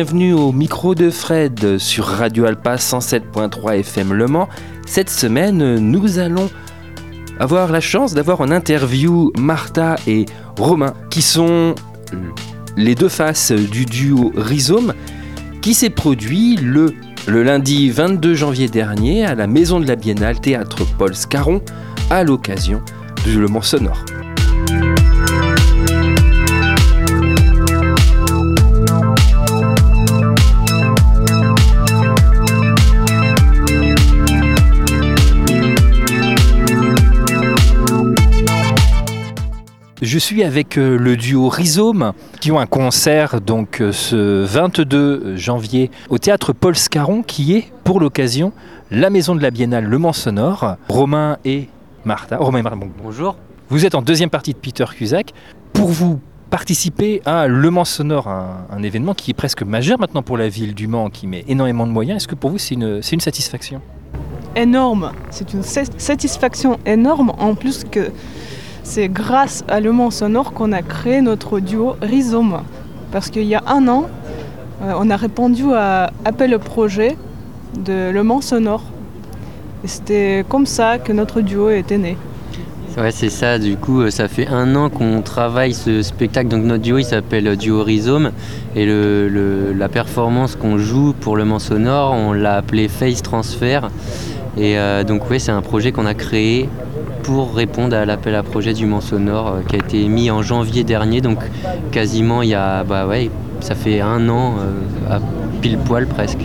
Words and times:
Bienvenue 0.00 0.32
au 0.32 0.52
micro 0.52 0.94
de 0.94 1.10
Fred 1.10 1.78
sur 1.78 2.04
Radio 2.04 2.44
Alpa 2.44 2.76
107.3 2.76 3.80
FM 3.80 4.12
Le 4.12 4.28
Mans. 4.28 4.48
Cette 4.86 5.10
semaine, 5.10 5.80
nous 5.80 6.20
allons 6.20 6.48
avoir 7.40 7.72
la 7.72 7.80
chance 7.80 8.14
d'avoir 8.14 8.40
en 8.40 8.52
interview 8.52 9.32
Martha 9.36 9.96
et 10.06 10.26
Romain, 10.56 10.94
qui 11.10 11.20
sont 11.20 11.74
les 12.76 12.94
deux 12.94 13.08
faces 13.08 13.50
du 13.50 13.86
duo 13.86 14.30
Rhizome, 14.36 14.94
qui 15.62 15.74
s'est 15.74 15.90
produit 15.90 16.54
le, 16.54 16.94
le 17.26 17.42
lundi 17.42 17.90
22 17.90 18.34
janvier 18.34 18.68
dernier 18.68 19.26
à 19.26 19.34
la 19.34 19.48
Maison 19.48 19.80
de 19.80 19.88
la 19.88 19.96
Biennale 19.96 20.38
Théâtre 20.38 20.86
Paul 20.96 21.16
Scarron 21.16 21.60
à 22.08 22.22
l'occasion 22.22 22.82
du 23.24 23.40
Le 23.40 23.48
Mans 23.48 23.62
Sonore. 23.62 24.04
Je 40.18 40.24
suis 40.24 40.42
avec 40.42 40.78
euh, 40.78 40.98
le 40.98 41.16
duo 41.16 41.48
Rhizome 41.48 42.12
qui 42.40 42.50
ont 42.50 42.58
un 42.58 42.66
concert 42.66 43.40
donc 43.40 43.80
euh, 43.80 43.92
ce 43.92 44.44
22 44.44 45.36
janvier 45.36 45.92
au 46.08 46.18
théâtre 46.18 46.52
Paul 46.52 46.74
Scarron 46.74 47.22
qui 47.22 47.54
est 47.54 47.70
pour 47.84 48.00
l'occasion 48.00 48.52
la 48.90 49.10
maison 49.10 49.36
de 49.36 49.40
la 49.40 49.52
Biennale 49.52 49.84
Le 49.84 49.96
Mans 49.96 50.12
Sonore. 50.12 50.74
Romain 50.88 51.38
et 51.44 51.68
Martha. 52.04 52.36
Romain 52.36 52.58
et 52.58 52.62
Martha, 52.62 52.76
bon, 52.80 52.90
bonjour. 53.00 53.36
Vous 53.68 53.86
êtes 53.86 53.94
en 53.94 54.02
deuxième 54.02 54.28
partie 54.28 54.54
de 54.54 54.58
Peter 54.58 54.86
Cusack. 54.92 55.34
Pour 55.72 55.86
vous 55.86 56.18
participer 56.50 57.22
à 57.24 57.46
Le 57.46 57.70
Mans 57.70 57.84
Sonore, 57.84 58.26
un, 58.26 58.66
un 58.72 58.82
événement 58.82 59.14
qui 59.14 59.30
est 59.30 59.34
presque 59.34 59.62
majeur 59.62 60.00
maintenant 60.00 60.24
pour 60.24 60.36
la 60.36 60.48
ville 60.48 60.74
du 60.74 60.88
Mans, 60.88 61.10
qui 61.10 61.28
met 61.28 61.44
énormément 61.46 61.86
de 61.86 61.92
moyens, 61.92 62.16
est-ce 62.16 62.26
que 62.26 62.34
pour 62.34 62.50
vous 62.50 62.58
c'est 62.58 62.74
une, 62.74 63.02
c'est 63.02 63.12
une 63.14 63.20
satisfaction? 63.20 63.80
Énorme. 64.56 65.12
C'est 65.30 65.52
une 65.54 65.62
satisfaction 65.62 66.80
énorme 66.84 67.32
en 67.38 67.54
plus 67.54 67.84
que 67.84 68.10
c'est 68.88 69.08
grâce 69.08 69.64
à 69.68 69.80
Le 69.80 69.92
Mans 69.92 70.10
Sonore 70.10 70.54
qu'on 70.54 70.72
a 70.72 70.80
créé 70.80 71.20
notre 71.20 71.60
duo 71.60 71.96
Rhizome. 72.00 72.62
Parce 73.12 73.28
qu'il 73.28 73.44
y 73.44 73.54
a 73.54 73.62
un 73.66 73.86
an, 73.86 74.08
euh, 74.82 74.94
on 74.98 75.10
a 75.10 75.16
répondu 75.16 75.64
à 75.74 76.10
appel 76.24 76.54
au 76.54 76.58
projet 76.58 77.18
de 77.78 78.10
Le 78.10 78.22
Mans 78.22 78.40
Sonore. 78.40 78.82
Et 79.84 79.88
c'était 79.88 80.42
comme 80.48 80.64
ça 80.64 80.98
que 80.98 81.12
notre 81.12 81.42
duo 81.42 81.68
était 81.68 81.98
né. 81.98 82.16
Ouais, 82.96 83.10
c'est 83.10 83.28
ça. 83.28 83.58
Du 83.58 83.76
coup, 83.76 84.00
euh, 84.00 84.10
ça 84.10 84.26
fait 84.26 84.48
un 84.48 84.74
an 84.74 84.88
qu'on 84.88 85.20
travaille 85.20 85.74
ce 85.74 86.00
spectacle. 86.00 86.48
Donc, 86.48 86.64
notre 86.64 86.82
duo, 86.82 86.96
il 86.96 87.04
s'appelle 87.04 87.56
Duo 87.56 87.82
Rhizome. 87.82 88.32
Et 88.74 88.86
la 88.86 89.88
performance 89.90 90.56
qu'on 90.56 90.78
joue 90.78 91.12
pour 91.12 91.36
le 91.36 91.44
Mans 91.44 91.58
Sonore, 91.58 92.14
on 92.14 92.32
l'a 92.32 92.56
appelé 92.56 92.88
Face 92.88 93.22
Transfer. 93.22 93.80
Et 94.58 94.76
euh, 94.76 95.04
donc, 95.04 95.30
oui, 95.30 95.38
c'est 95.38 95.52
un 95.52 95.62
projet 95.62 95.92
qu'on 95.92 96.06
a 96.06 96.14
créé 96.14 96.68
pour 97.22 97.54
répondre 97.54 97.94
à 97.96 98.04
l'appel 98.04 98.34
à 98.34 98.42
projet 98.42 98.72
du 98.72 98.86
Mans 98.86 99.00
Sonore 99.00 99.48
euh, 99.48 99.60
qui 99.68 99.76
a 99.76 99.78
été 99.78 100.08
mis 100.08 100.30
en 100.32 100.42
janvier 100.42 100.82
dernier, 100.82 101.20
donc 101.20 101.38
quasiment 101.92 102.42
il 102.42 102.48
y 102.48 102.54
a, 102.54 102.82
bah 102.82 103.06
ouais, 103.06 103.30
ça 103.60 103.76
fait 103.76 104.00
un 104.00 104.28
an 104.28 104.54
euh, 104.58 105.14
à 105.14 105.20
pile 105.60 105.78
poil 105.78 106.06
presque. 106.06 106.40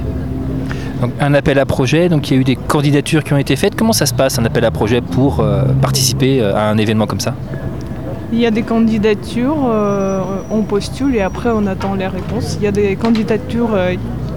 Donc, 1.02 1.12
un 1.20 1.34
appel 1.34 1.58
à 1.58 1.66
projet, 1.66 2.08
donc 2.08 2.30
il 2.30 2.36
y 2.36 2.38
a 2.38 2.40
eu 2.42 2.44
des 2.44 2.56
candidatures 2.56 3.24
qui 3.24 3.34
ont 3.34 3.38
été 3.38 3.56
faites. 3.56 3.76
Comment 3.76 3.94
ça 3.94 4.06
se 4.06 4.14
passe 4.14 4.38
un 4.38 4.46
appel 4.46 4.64
à 4.64 4.72
projet 4.72 5.02
pour 5.02 5.40
euh, 5.40 5.64
participer 5.82 6.42
à 6.44 6.70
un 6.70 6.78
événement 6.78 7.08
comme 7.08 7.20
ça? 7.20 7.34
Il 8.32 8.40
y 8.40 8.46
a 8.46 8.52
des 8.52 8.64
candidatures, 8.64 9.58
euh, 9.68 10.22
on 10.50 10.62
postule 10.64 11.16
et 11.16 11.22
après 11.22 11.50
on 11.54 11.68
attend 11.68 11.94
les 11.94 12.08
réponses. 12.08 12.58
Il 12.60 12.64
y 12.64 12.68
a 12.68 12.72
des 12.72 12.96
candidatures 12.96 13.70
euh, 13.76 13.94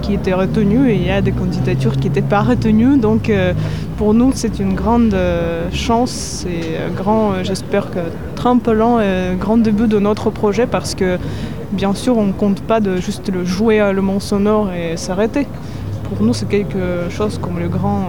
qui 0.07 0.13
étaient 0.13 0.33
retenues 0.33 0.89
et 0.89 0.95
il 0.95 1.05
y 1.05 1.09
a 1.11 1.21
des 1.21 1.33
candidatures 1.33 1.97
qui 1.97 2.07
n'étaient 2.07 2.21
pas 2.35 2.41
retenues. 2.41 2.97
Donc 2.97 3.29
euh, 3.29 3.53
pour 3.97 4.13
nous 4.13 4.31
c'est 4.33 4.59
une 4.59 4.73
grande 4.73 5.13
euh, 5.13 5.67
chance 5.73 6.45
et 6.49 6.77
un 6.77 6.93
grand, 6.95 7.33
euh, 7.33 7.43
j'espère 7.43 7.91
que 7.91 7.99
tremplin, 8.35 9.01
et 9.01 9.35
grand 9.37 9.57
début 9.57 9.87
de 9.87 9.99
notre 9.99 10.29
projet 10.29 10.65
parce 10.65 10.95
que 10.95 11.17
bien 11.73 11.93
sûr 11.93 12.17
on 12.17 12.27
ne 12.27 12.31
compte 12.31 12.61
pas 12.61 12.79
de 12.79 12.95
juste 12.97 13.29
le 13.33 13.43
jouer 13.43 13.79
à 13.81 13.91
Le 13.91 14.01
Mans 14.01 14.21
Sonore 14.21 14.69
et 14.71 14.95
s'arrêter. 14.95 15.45
Pour 16.09 16.25
nous 16.25 16.33
c'est 16.33 16.47
quelque 16.47 17.09
chose 17.09 17.37
comme 17.41 17.59
le 17.59 17.67
grand 17.67 18.03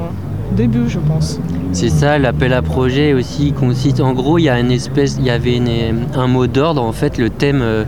début 0.56 0.88
je 0.88 1.00
pense. 1.00 1.40
C'est 1.72 1.90
ça, 1.90 2.16
l'appel 2.18 2.52
à 2.52 2.62
projet 2.62 3.12
aussi 3.12 3.52
consiste. 3.52 4.00
En 4.00 4.12
gros, 4.14 4.38
il 4.38 4.44
y 4.44 4.48
a 4.48 4.58
une 4.58 4.70
espèce, 4.70 5.16
il 5.18 5.26
y 5.26 5.30
avait 5.30 5.56
une- 5.56 6.06
un 6.14 6.26
mot 6.28 6.46
d'ordre 6.46 6.82
en 6.82 6.92
fait, 6.92 7.18
le 7.18 7.28
thème 7.28 7.60
euh, 7.60 7.84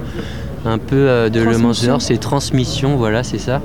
un 0.67 0.77
peu 0.79 0.97
euh, 1.09 1.31
de 1.31 1.39
Le 1.41 1.45
Transmission. 1.53 1.73
Sonore, 1.85 2.03
c'est 2.03 2.19
transmission, 2.19 2.97
voilà, 2.97 3.23
c'est 3.23 3.39
ça. 3.39 3.63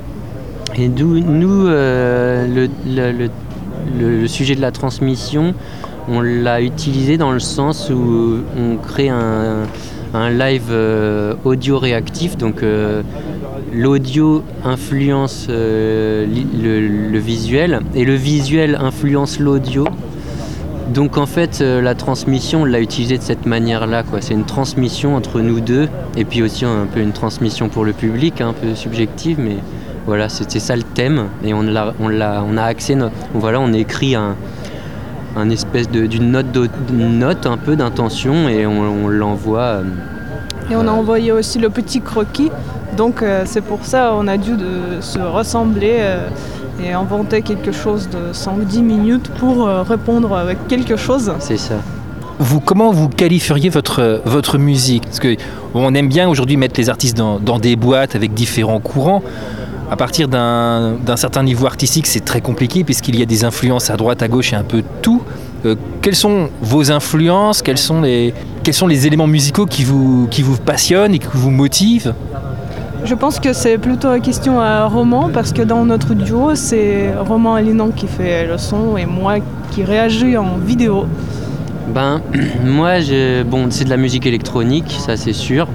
Et 0.78 0.88
nous, 0.88 1.66
euh, 1.68 2.68
le, 3.98 4.26
sujet 4.26 4.54
de 4.54 4.60
la 4.60 4.72
transmission, 4.72 5.54
on 6.06 6.20
l'a 6.20 6.60
utilisé 6.60 7.16
dans 7.16 7.32
le 7.32 7.38
sens 7.38 7.88
où 7.88 8.40
on 8.58 8.76
crée 8.76 9.08
un, 9.08 9.64
live 10.30 10.68
euh, 10.70 11.34
audio 11.44 11.78
réactif, 11.78 12.36
donc 12.36 12.62
euh, 12.62 13.02
l'audio 13.72 14.42
influence 14.64 15.46
le, 15.48 17.18
visuel 17.18 17.80
et 17.94 18.04
le 18.04 18.14
visuel 18.14 18.78
influence 18.78 19.40
l'audio. 19.40 19.84
Donc 20.92 21.16
en 21.16 21.26
fait, 21.26 21.60
la 21.60 21.94
transmission, 21.94 22.62
on 22.62 22.64
l'a 22.66 22.80
utilisé 22.80 23.16
de 23.16 23.22
cette 23.22 23.46
manière-là. 23.46 24.04
C'est 24.20 24.34
une 24.34 24.44
transmission 24.44 25.16
entre 25.16 25.40
nous 25.40 25.60
deux, 25.60 25.88
et 26.18 26.26
puis 26.26 26.42
aussi 26.42 26.66
un 26.66 26.86
peu 26.92 27.00
une 27.00 27.12
transmission 27.12 27.70
pour 27.70 27.84
le 27.84 27.92
public, 27.92 28.42
un 28.42 28.52
peu 28.52 28.74
subjective, 28.74 29.38
mais 29.40 29.56
voilà, 30.06 30.28
c'était 30.28 30.60
ça 30.60 30.76
le 30.76 30.82
thème. 30.82 31.26
Et 31.44 31.52
on 31.54 31.62
l'a, 31.62 31.92
on 32.00 32.08
l'a, 32.08 32.42
on 32.48 32.56
a 32.56 32.62
axé, 32.62 32.96
voilà, 33.34 33.60
on 33.60 33.72
a 33.72 33.78
écrit 33.78 34.14
un, 34.14 34.36
un 35.36 35.50
espèce 35.50 35.90
de, 35.90 36.06
d'une 36.06 36.30
note, 36.30 36.46
d'une 36.88 37.18
note 37.18 37.46
un 37.46 37.56
peu 37.56 37.76
d'intention, 37.76 38.48
et 38.48 38.66
on, 38.66 39.04
on 39.04 39.08
l'envoie. 39.08 39.60
euh, 39.60 39.82
Et 40.70 40.76
on 40.76 40.86
a 40.88 40.92
envoyé 40.92 41.32
aussi 41.32 41.58
le 41.58 41.70
petit 41.70 42.00
croquis. 42.00 42.50
Donc 42.96 43.22
euh, 43.22 43.42
c'est 43.44 43.60
pour 43.60 43.84
ça 43.84 44.14
on 44.16 44.26
a 44.26 44.38
dû 44.38 44.52
de 44.56 45.00
se 45.02 45.18
ressembler 45.18 45.96
euh, 45.98 46.28
et 46.82 46.92
inventer 46.94 47.42
quelque 47.42 47.70
chose 47.72 48.08
de 48.08 48.32
5-10 48.32 48.80
minutes 48.80 49.28
pour 49.38 49.66
euh, 49.68 49.82
répondre 49.82 50.34
avec 50.34 50.66
quelque 50.66 50.96
chose. 50.96 51.30
c'est 51.40 51.58
ça. 51.58 51.74
vous, 52.38 52.60
Comment 52.60 52.92
vous 52.92 53.10
qualifieriez 53.10 53.68
votre, 53.68 54.22
votre 54.24 54.56
musique? 54.56 55.04
Parce 55.04 55.20
que 55.20 55.36
on 55.74 55.94
aime 55.94 56.08
bien 56.08 56.26
aujourd'hui 56.26 56.56
mettre 56.56 56.80
les 56.80 56.88
artistes 56.88 57.18
dans, 57.18 57.38
dans 57.38 57.58
des 57.58 57.76
boîtes 57.76 58.14
avec 58.16 58.32
différents 58.32 58.80
courants. 58.80 59.22
À 59.88 59.96
partir 59.96 60.26
d'un 60.26 60.94
d'un 60.94 61.16
certain 61.16 61.42
niveau 61.42 61.66
artistique, 61.66 62.06
c'est 62.06 62.24
très 62.24 62.40
compliqué 62.40 62.82
puisqu'il 62.82 63.16
y 63.18 63.22
a 63.22 63.26
des 63.26 63.44
influences 63.44 63.88
à 63.90 63.96
droite, 63.96 64.22
à 64.22 64.28
gauche 64.28 64.52
et 64.52 64.56
un 64.56 64.64
peu 64.64 64.82
tout. 65.00 65.22
Euh, 65.64 65.76
quelles 66.02 66.16
sont 66.16 66.48
vos 66.60 66.90
influences? 66.90 67.62
Quels 67.62 67.78
sont, 67.78 68.02
les, 68.02 68.34
quels 68.62 68.74
sont 68.74 68.86
les 68.86 69.06
éléments 69.06 69.26
musicaux 69.26 69.66
qui 69.66 69.84
vous, 69.84 70.28
qui 70.30 70.42
vous 70.42 70.56
passionnent 70.56 71.14
et 71.14 71.18
qui 71.18 71.28
vous 71.32 71.50
motivent? 71.50 72.14
Je 73.04 73.14
pense 73.14 73.38
que 73.38 73.52
c'est 73.52 73.78
plutôt 73.78 74.12
une 74.12 74.22
question 74.22 74.60
à 74.60 74.86
Roman 74.86 75.30
parce 75.32 75.52
que 75.52 75.62
dans 75.62 75.84
notre 75.84 76.14
duo 76.14 76.54
c'est 76.54 77.14
Roman 77.16 77.54
Alinan 77.54 77.90
qui 77.90 78.08
fait 78.08 78.46
le 78.46 78.58
son 78.58 78.96
et 78.96 79.06
moi 79.06 79.36
qui 79.70 79.84
réagis 79.84 80.36
en 80.36 80.56
vidéo. 80.56 81.06
Ben, 81.94 82.20
moi, 82.64 83.00
je, 83.00 83.44
bon, 83.44 83.68
c'est 83.70 83.84
de 83.84 83.90
la 83.90 83.96
musique 83.96 84.26
électronique, 84.26 84.96
ça 84.98 85.16
c'est 85.16 85.32
sûr. 85.32 85.68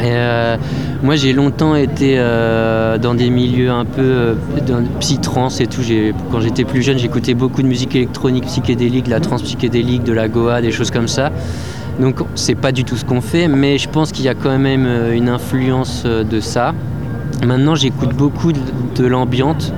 Euh, 0.00 0.56
moi, 1.02 1.16
j'ai 1.16 1.32
longtemps 1.32 1.74
été 1.74 2.14
euh, 2.18 2.98
dans 2.98 3.14
des 3.14 3.30
milieux 3.30 3.70
un 3.70 3.84
peu 3.84 4.02
euh, 4.02 4.34
psy-trance 5.00 5.60
et 5.60 5.66
tout. 5.66 5.82
Quand 6.30 6.40
j'étais 6.40 6.64
plus 6.64 6.82
jeune, 6.82 6.98
j'écoutais 6.98 7.34
beaucoup 7.34 7.62
de 7.62 7.66
musique 7.66 7.94
électronique 7.96 8.44
psychédélique, 8.44 9.06
de 9.06 9.10
la 9.10 9.20
trance 9.20 9.42
psychédélique, 9.42 10.04
de 10.04 10.12
la 10.12 10.28
goa, 10.28 10.60
des 10.60 10.72
choses 10.72 10.90
comme 10.90 11.08
ça. 11.08 11.32
Donc, 12.00 12.20
c'est 12.36 12.54
pas 12.54 12.72
du 12.72 12.84
tout 12.84 12.96
ce 12.96 13.04
qu'on 13.04 13.20
fait, 13.20 13.48
mais 13.48 13.78
je 13.78 13.88
pense 13.88 14.12
qu'il 14.12 14.24
y 14.24 14.28
a 14.28 14.34
quand 14.34 14.56
même 14.56 14.86
euh, 14.86 15.14
une 15.14 15.28
influence 15.28 16.04
de 16.04 16.40
ça. 16.40 16.74
Maintenant, 17.44 17.74
j'écoute 17.74 18.14
beaucoup 18.14 18.52
de, 18.52 18.60
de 18.96 19.06
l'ambiante 19.06 19.72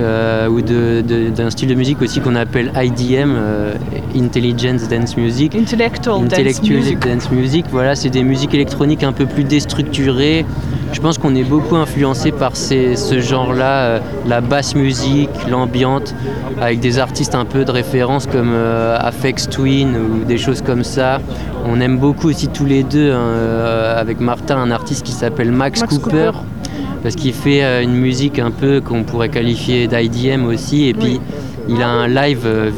euh, 0.00 0.48
ou 0.48 0.60
d'un 0.62 1.50
style 1.50 1.68
de 1.68 1.74
musique 1.74 2.02
aussi 2.02 2.20
qu'on 2.20 2.34
appelle 2.34 2.72
IDM, 2.76 3.32
euh, 3.36 3.74
Intelligence 4.16 4.88
Dance 4.88 5.16
Music. 5.16 5.54
Intellectual, 5.54 6.16
dance 6.22 6.32
Intellectual 6.32 6.78
music. 6.78 6.98
dance 6.98 7.30
music, 7.30 7.64
voilà, 7.70 7.94
c'est 7.94 8.10
des 8.10 8.22
musiques 8.22 8.54
électroniques 8.54 9.02
un 9.02 9.12
peu 9.12 9.26
plus 9.26 9.44
déstructurées. 9.44 10.44
Je 10.92 11.00
pense 11.00 11.18
qu'on 11.18 11.34
est 11.34 11.42
beaucoup 11.44 11.76
influencé 11.76 12.30
par 12.32 12.56
ces- 12.56 12.96
ce 12.96 13.20
genre-là, 13.20 13.72
euh, 13.84 13.98
la 14.26 14.40
basse 14.40 14.74
musique, 14.74 15.30
l'ambiante, 15.50 16.14
avec 16.60 16.80
des 16.80 16.98
artistes 16.98 17.34
un 17.34 17.44
peu 17.44 17.64
de 17.64 17.70
référence 17.70 18.26
comme 18.26 18.52
euh, 18.54 18.96
Aphex 19.00 19.48
Twin 19.48 19.96
ou 19.96 20.24
des 20.24 20.38
choses 20.38 20.62
comme 20.62 20.84
ça. 20.84 21.18
On 21.68 21.80
aime 21.80 21.98
beaucoup 21.98 22.28
aussi 22.28 22.46
tous 22.48 22.64
les 22.64 22.84
deux, 22.84 23.10
hein, 23.12 23.94
avec 23.96 24.20
Martin, 24.20 24.56
un 24.58 24.70
artiste 24.70 25.04
qui 25.04 25.12
s'appelle 25.12 25.50
Max, 25.50 25.80
Max 25.80 25.98
Cooper, 25.98 26.30
Cooper. 26.32 26.38
Parce 27.06 27.14
qu'il 27.14 27.32
fait 27.32 27.62
euh, 27.62 27.84
une 27.84 27.94
musique 27.94 28.40
un 28.40 28.50
peu 28.50 28.80
qu'on 28.80 29.04
pourrait 29.04 29.28
qualifier 29.28 29.86
d'IDM 29.86 30.44
aussi, 30.46 30.88
et 30.88 30.92
puis 30.92 31.20
il 31.68 31.80
a 31.80 31.86
un 31.88 32.08
live 32.08 32.40
euh, 32.44 32.70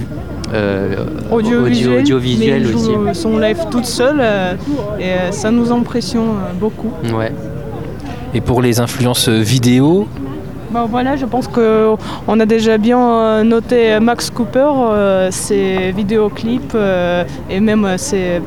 euh, 0.53 0.97
Audiovisuel, 1.33 1.93
audio- 1.93 2.01
audiovisuel 2.01 2.63
mais 2.63 2.69
il 2.69 2.77
aussi. 2.77 3.19
son 3.23 3.39
live 3.39 3.57
toute 3.71 3.87
seule 3.87 4.19
euh, 4.21 4.53
et 5.01 5.05
euh, 5.05 5.31
ça 5.33 5.51
nous 5.51 5.73
impressionne 5.73 6.29
beaucoup. 6.61 6.91
Ouais. 7.17 7.33
Et 8.35 8.43
pour 8.43 8.61
les 8.61 8.81
influences 8.81 9.31
vidéo 9.31 10.07
Bon, 10.71 10.85
voilà, 10.85 11.17
je 11.17 11.25
pense 11.25 11.49
qu'on 11.49 12.41
a 12.41 12.45
déjà 12.45 12.77
bien 12.77 13.43
noté 13.45 13.99
Max 13.99 14.29
Cooper, 14.29 14.69
ses 15.31 15.93
vidéoclips 15.93 16.77
et 17.49 17.61
même 17.61 17.95
ses 17.97 18.43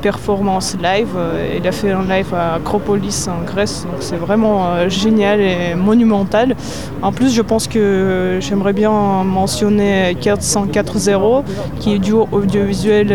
performance 0.00 0.76
live. 0.82 1.08
Euh, 1.16 1.56
il 1.58 1.66
a 1.66 1.72
fait 1.72 1.90
un 1.90 2.04
live 2.04 2.32
à 2.34 2.54
Acropolis 2.54 3.28
en 3.28 3.44
Grèce, 3.44 3.86
donc 3.90 4.00
c'est 4.00 4.16
vraiment 4.16 4.66
euh, 4.66 4.88
génial 4.88 5.40
et 5.40 5.74
monumental. 5.74 6.56
En 7.02 7.12
plus, 7.12 7.34
je 7.34 7.42
pense 7.42 7.66
que 7.66 8.38
j'aimerais 8.40 8.72
bien 8.72 8.92
mentionner 9.24 10.16
404.0, 10.20 11.42
qui 11.80 11.94
est 11.94 11.98
du 11.98 12.12
audiovisuel 12.12 13.12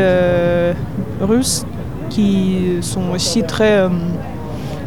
russe, 1.22 1.66
qui 2.10 2.78
sont 2.82 3.12
aussi 3.14 3.44
très 3.44 3.88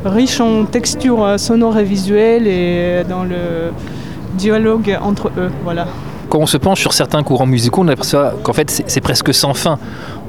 riches 0.05 0.41
en 0.41 0.65
textures 0.65 1.39
sonores 1.39 1.79
et 1.79 1.85
visuelles 1.85 2.47
et 2.47 3.05
dans 3.09 3.25
le 3.25 3.73
dialogue 4.35 4.99
entre 5.03 5.31
eux. 5.37 5.51
Voilà 5.65 5.87
quand 6.33 6.39
on 6.39 6.47
se 6.47 6.57
penche 6.57 6.81
sur 6.81 6.95
certains 6.95 7.23
courants 7.23 7.45
musicaux, 7.45 7.83
on 7.83 7.89
aperçoit 7.89 8.33
qu'en 8.43 8.55
fait 8.55 8.83
c'est 8.87 9.03
presque 9.03 9.35
sans 9.35 9.53
fin. 9.53 9.79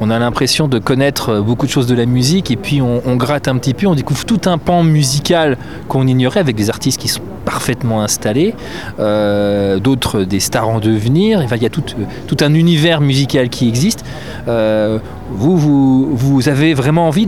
On 0.02 0.10
a 0.10 0.20
l'impression 0.20 0.68
de 0.68 0.78
connaître 0.78 1.30
euh, 1.30 1.42
beaucoup 1.42 1.66
de 1.66 1.72
choses 1.72 1.88
de 1.88 1.96
la 1.96 2.06
musique 2.06 2.52
et 2.52 2.58
puis 2.58 2.82
on, 2.82 3.16
gratte 3.16 3.48
un 3.48 3.58
petit 3.58 3.74
peu, 3.74 3.88
on 3.88 3.96
découvre 3.96 4.26
tout 4.26 4.42
un 4.48 4.58
pan 4.58 4.84
musical 4.84 5.58
qu'on 5.88 6.06
ignorait 6.06 6.42
avec 6.42 6.58
des 6.58 6.70
artistes 6.70 7.00
qui 7.00 7.08
sont 7.08 7.22
parfaitement 7.46 8.02
installés, 8.02 8.54
euh, 9.00 9.80
d'autres 9.80 10.24
des 10.26 10.42
stars 10.42 10.68
en 10.68 10.80
devenir. 10.82 11.42
Il 11.42 11.64
y 11.64 11.66
a 11.66 11.70
tout, 11.70 11.84
tout 12.28 12.38
un 12.42 12.54
univers 12.54 13.00
musical 13.00 13.48
qui 13.48 13.70
existe. 13.70 14.04
Euh, 14.50 15.00
vous, 15.32 16.42
avez 16.48 16.74
vraiment 16.74 17.08
envie 17.08 17.28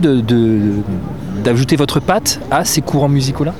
d'ajouter 1.42 1.76
votre 1.76 1.98
patte 2.00 2.40
à 2.50 2.66
ces 2.66 2.82
courants 2.82 3.08
musicaux-là? 3.08 3.54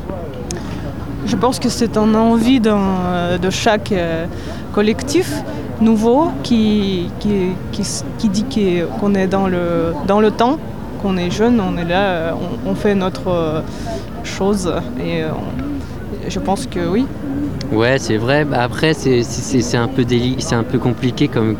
Je 1.26 1.37
pense 1.37 1.58
que 1.58 1.69
c'est 1.69 1.96
une 1.96 2.17
envie 2.17 2.61
de 2.61 3.50
chaque 3.50 3.93
collectif 4.73 5.32
nouveau 5.81 6.31
qui, 6.43 7.11
qui, 7.20 7.52
qui, 8.19 8.28
dit 8.28 8.44
qu'on 9.00 9.14
est 9.14 9.26
dans 9.26 9.46
le, 9.46 9.93
dans 10.06 10.20
le 10.20 10.31
temps, 10.31 10.58
qu'on 11.02 11.17
est 11.17 11.31
jeune, 11.31 11.61
on 11.61 11.76
est 11.76 11.84
là, 11.84 12.34
on, 12.67 12.75
fait 12.75 12.94
notre 12.94 13.28
euh, 13.28 13.61
chose 14.25 14.73
et 14.99 15.23
euh, 15.23 15.28
je 16.28 16.38
pense 16.38 16.67
que 16.67 16.81
oui. 16.88 17.06
Ouais, 17.73 17.97
c'est 17.99 18.17
vrai. 18.17 18.45
Bah, 18.45 18.63
après, 18.63 18.95
c'est 18.95 19.77
un 19.77 19.89
peu 20.63 20.79
compliqué 20.79 21.29
comme, 21.29 21.57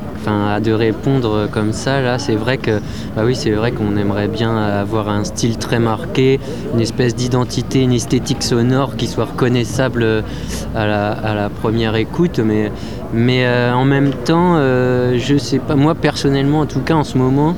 de 0.63 0.73
répondre 0.73 1.49
comme 1.51 1.73
ça. 1.73 2.01
Là, 2.01 2.19
c'est 2.19 2.37
vrai 2.37 2.59
que, 2.59 2.81
bah 3.15 3.23
oui, 3.25 3.35
c'est 3.35 3.51
vrai 3.51 3.73
qu'on 3.73 3.97
aimerait 3.97 4.29
bien 4.29 4.57
avoir 4.57 5.09
un 5.09 5.25
style 5.25 5.59
très 5.59 5.79
marqué, 5.79 6.41
une 6.75 6.81
espèce 6.81 7.15
d'identité, 7.15 7.83
une 7.83 7.93
esthétique 7.93 8.43
sonore 8.43 8.97
qui 8.97 9.07
soit 9.07 9.27
reconnaissable 9.27 10.25
à 10.75 10.87
la, 10.87 11.11
à 11.11 11.35
la 11.35 11.49
première 11.49 11.97
écoute, 11.97 12.39
mais 12.39 12.71
mais 13.13 13.47
euh, 13.47 13.73
en 13.73 13.85
même 13.85 14.11
temps, 14.13 14.57
euh, 14.57 15.17
je 15.19 15.37
sais 15.37 15.59
pas, 15.59 15.77
moi 15.77 15.95
personnellement 15.95 16.61
en 16.61 16.67
tout 16.67 16.81
cas 16.81 16.95
en 16.95 17.05
ce 17.05 17.17
moment, 17.17 17.55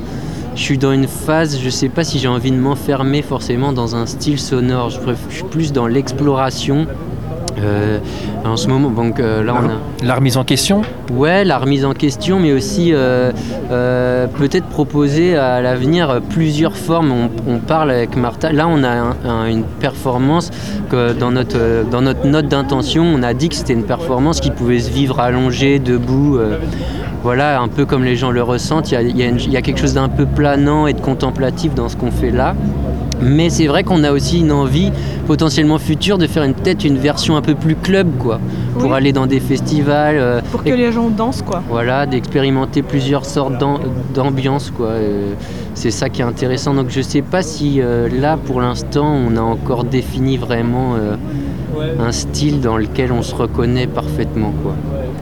je 0.55 0.61
suis 0.61 0.77
dans 0.77 0.91
une 0.91 1.07
phase, 1.07 1.59
je 1.59 1.69
sais 1.69 1.89
pas 1.89 2.03
si 2.03 2.19
j'ai 2.19 2.27
envie 2.27 2.51
de 2.51 2.57
m'enfermer 2.57 3.21
forcément 3.21 3.73
dans 3.73 3.95
un 3.95 4.05
style 4.05 4.39
sonore. 4.39 4.89
Je 4.89 4.99
suis 5.29 5.43
plus 5.43 5.71
dans 5.71 5.87
l'exploration 5.87 6.85
euh, 7.63 7.99
en 8.45 8.57
ce 8.57 8.67
moment, 8.67 8.89
donc 8.89 9.19
euh, 9.19 9.43
là, 9.43 9.55
on 9.55 9.67
a. 9.67 10.05
La 10.05 10.15
remise 10.15 10.37
en 10.37 10.43
question 10.43 10.81
Ouais, 11.11 11.43
la 11.43 11.57
remise 11.57 11.85
en 11.85 11.93
question, 11.93 12.39
mais 12.39 12.53
aussi 12.53 12.91
euh, 12.93 13.31
peut-être 14.37 14.65
proposer 14.65 15.35
à 15.35 15.61
l'avenir 15.61 16.21
plusieurs 16.29 16.75
formes. 16.75 17.29
On, 17.47 17.57
parle 17.59 17.91
avec 17.91 18.15
Martha. 18.15 18.51
Là, 18.51 18.67
on 18.67 18.83
a 18.83 19.49
une 19.49 19.63
performance 19.63 20.51
que 20.89 21.13
dans 21.13 21.31
notre, 21.31 21.89
dans 21.89 22.01
notre 22.01 22.25
note 22.25 22.47
d'intention, 22.47 23.03
on 23.03 23.21
a 23.21 23.33
dit 23.33 23.49
que 23.49 23.55
c'était 23.55 23.73
une 23.73 23.83
performance 23.83 24.39
qui 24.39 24.51
pouvait 24.51 24.79
se 24.79 24.89
vivre 24.89 25.19
allongée, 25.19 25.79
debout. 25.79 26.39
voilà, 27.23 27.59
un 27.59 27.67
peu 27.67 27.85
comme 27.85 28.03
les 28.03 28.15
gens 28.15 28.31
le 28.31 28.41
ressentent. 28.41 28.91
Il 28.91 29.17
y 29.17 29.23
il 29.23 29.51
y 29.51 29.57
a 29.57 29.61
quelque 29.61 29.79
chose 29.79 29.93
d'un 29.93 30.09
peu 30.09 30.25
planant 30.25 30.87
et 30.87 30.93
de 30.93 31.01
contemplatif 31.01 31.75
dans 31.75 31.89
ce 31.89 31.97
qu'on 31.97 32.11
fait 32.11 32.31
là. 32.31 32.55
Mais 33.21 33.49
c'est 33.49 33.67
vrai 33.67 33.83
qu'on 33.83 34.03
a 34.03 34.11
aussi 34.11 34.39
une 34.39 34.51
envie 34.51 34.91
potentiellement 35.27 35.77
future 35.77 36.17
de 36.17 36.27
faire 36.27 36.43
peut-être 36.53 36.83
une 36.83 36.97
version 36.97 37.35
un 37.35 37.41
peu 37.41 37.55
plus 37.55 37.75
club, 37.75 38.07
quoi, 38.17 38.39
pour 38.79 38.93
aller 38.93 39.11
dans 39.11 39.27
des 39.27 39.39
festivals. 39.39 40.17
Euh, 40.17 40.41
pour 40.51 40.63
que 40.63 40.69
les 40.69 40.91
gens 40.91 41.09
dansent, 41.09 41.41
quoi. 41.41 41.61
Voilà, 41.69 42.05
d'expérimenter 42.05 42.81
plusieurs 42.81 43.25
sortes 43.25 43.53
d'ambiance, 44.13 44.71
quoi. 44.75 44.93
c'est 45.75 45.91
ça 45.91 46.09
qui 46.09 46.21
est 46.21 46.25
intéressant. 46.25 46.73
Donc 46.73 46.87
je 46.89 47.01
sais 47.01 47.21
pas 47.21 47.41
si 47.41 47.81
euh, 47.81 48.09
là, 48.09 48.37
pour 48.37 48.61
l'instant, 48.61 49.05
on 49.07 49.35
a 49.37 49.41
encore 49.41 49.83
défini 49.83 50.37
vraiment 50.37 50.95
euh, 50.95 51.15
un 51.99 52.11
style 52.11 52.61
dans 52.61 52.77
lequel 52.77 53.11
on 53.11 53.21
se 53.21 53.35
reconnaît 53.35 53.87
parfaitement, 53.87 54.53
quoi. 54.63 54.73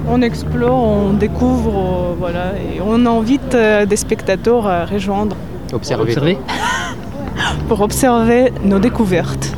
On 0.09 0.21
explore, 0.21 0.83
on 0.83 1.13
découvre, 1.13 2.15
voilà, 2.17 2.53
et 2.53 2.79
on 2.79 3.05
invite 3.05 3.57
des 3.89 3.97
spectateurs 3.97 4.65
à 4.65 4.85
rejoindre. 4.85 5.35
Observer. 5.73 6.37
Pour 7.67 7.81
observer 7.81 8.51
nos 8.63 8.79
découvertes. 8.79 9.53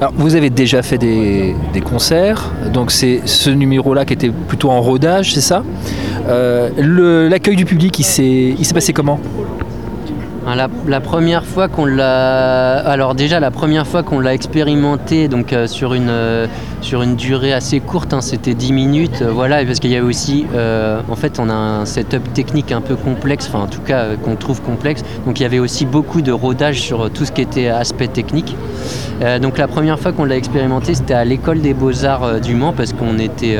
Alors, 0.00 0.12
vous 0.16 0.34
avez 0.34 0.50
déjà 0.50 0.82
fait 0.82 0.98
des, 0.98 1.54
concerts, 1.84 2.52
donc 2.72 2.90
c'est 2.90 3.20
ce 3.26 3.50
numéro-là 3.50 4.04
qui 4.04 4.12
était 4.12 4.30
plutôt 4.30 4.70
en 4.70 4.80
rodage, 4.80 5.34
c'est 5.34 5.40
ça? 5.40 5.62
Euh, 6.28 7.28
L'accueil 7.28 7.56
du 7.56 7.64
public, 7.64 7.98
il 7.98 8.04
s'est 8.04 8.74
passé 8.74 8.92
comment? 8.92 9.20
Hein, 10.46 10.56
la, 10.86 11.00
première 11.00 11.44
fois 11.44 11.68
qu'on 11.68 11.86
l'a, 11.86 12.98
expérimenté, 14.34 15.28
donc 15.28 15.52
euh, 15.52 15.66
sur 15.66 15.94
une 15.94 16.10
euh, 16.10 16.46
sur 16.82 17.00
une 17.00 17.16
durée 17.16 17.54
assez 17.54 17.80
courte, 17.80 18.12
hein, 18.12 18.20
c'était 18.20 18.52
10 18.52 18.72
minutes, 18.74 19.22
euh, 19.22 19.30
voilà, 19.30 19.64
parce 19.64 19.80
qu'il 19.80 19.90
y 19.90 19.96
a 19.96 20.04
aussi, 20.04 20.44
en 21.08 21.16
fait, 21.16 21.38
on 21.38 21.48
a 21.48 21.54
un 21.54 21.86
setup 21.86 22.34
technique 22.34 22.72
un 22.72 22.82
peu 22.82 22.94
complexe, 22.94 23.48
enfin 23.48 23.64
en 23.64 23.68
tout 23.68 23.80
cas 23.80 24.16
qu'on 24.22 24.36
trouve 24.36 24.60
complexe, 24.60 25.02
donc 25.24 25.40
il 25.40 25.44
y 25.44 25.46
avait 25.46 25.60
aussi 25.60 25.86
beaucoup 25.86 26.20
de 26.20 26.32
rodage 26.32 26.80
sur 26.80 27.10
tout 27.10 27.24
ce 27.24 27.32
qui 27.32 27.40
était 27.40 27.68
aspect 27.68 28.08
technique. 28.08 28.54
donc 29.40 29.56
la 29.56 29.66
première 29.66 29.98
fois 29.98 30.12
qu'on 30.12 30.24
l'a 30.24 30.36
expérimenté, 30.36 30.94
c'était 30.94 31.14
à 31.14 31.24
l'école 31.24 31.60
des 31.60 31.72
beaux 31.72 32.04
arts 32.04 32.40
du 32.40 32.54
Mans 32.54 32.74
parce 32.74 32.92
qu'on 32.92 33.18
était 33.18 33.58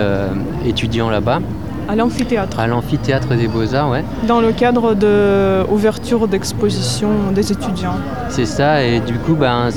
étudiants 0.66 1.08
là-bas. 1.08 1.40
À 1.88 1.96
l'amphithéâtre. 1.96 2.58
À 2.58 2.66
l'amphithéâtre 2.66 3.34
des 3.36 3.48
Beaux-Arts, 3.48 3.90
ouais. 3.90 4.04
Dans 4.26 4.40
le 4.40 4.52
cadre 4.52 4.94
de 4.94 5.62
ouverture 5.70 6.28
d'exposition 6.28 7.08
des 7.34 7.52
étudiants. 7.52 7.96
C'est 8.28 8.46
ça, 8.46 8.82
et 8.82 9.00
du 9.00 9.14
coup, 9.14 9.34
ben, 9.34 9.70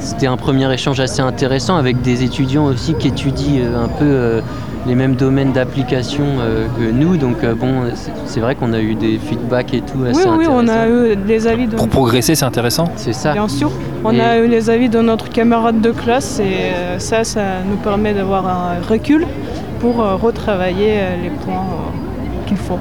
c'était 0.00 0.26
un 0.26 0.36
premier 0.36 0.72
échange 0.72 1.00
assez 1.00 1.20
intéressant 1.20 1.76
avec 1.76 2.02
des 2.02 2.22
étudiants 2.22 2.66
aussi 2.66 2.94
qui 2.94 3.08
étudient 3.08 3.62
euh, 3.62 3.84
un 3.84 3.88
peu 3.88 4.04
euh, 4.04 4.40
les 4.86 4.94
mêmes 4.94 5.14
domaines 5.14 5.52
d'application 5.52 6.24
euh, 6.40 6.66
que 6.78 6.90
nous. 6.90 7.16
Donc, 7.16 7.44
bon, 7.56 7.84
c'est 8.26 8.40
vrai 8.40 8.54
qu'on 8.54 8.72
a 8.72 8.80
eu 8.80 8.94
des 8.94 9.18
feedbacks 9.18 9.74
et 9.74 9.80
tout 9.80 10.04
assez 10.04 10.28
oui, 10.28 10.36
Oui, 10.38 10.46
on 10.48 10.66
a 10.68 10.88
eu 10.88 11.16
des 11.16 11.46
avis 11.46 11.66
de. 11.66 11.76
Pour 11.76 11.88
progresser, 11.88 12.34
c'est 12.34 12.44
intéressant 12.44 12.90
C'est 12.96 13.12
ça. 13.12 13.32
Bien 13.32 13.48
sûr. 13.48 13.70
On 14.04 14.18
a 14.18 14.38
eu 14.38 14.46
les 14.46 14.70
avis 14.70 14.88
de 14.88 15.00
notre 15.00 15.28
camarade 15.28 15.80
de 15.80 15.90
classe 15.90 16.40
et 16.40 16.98
ça, 16.98 17.24
ça 17.24 17.40
nous 17.68 17.76
permet 17.76 18.14
d'avoir 18.14 18.46
un 18.46 18.80
recul 18.88 19.26
pour 19.80 20.00
euh, 20.00 20.16
retravailler 20.16 20.92
euh, 20.92 21.22
les 21.22 21.30
points 21.30 21.66
euh, 21.66 22.46
qu'il 22.46 22.56
faut. 22.56 22.78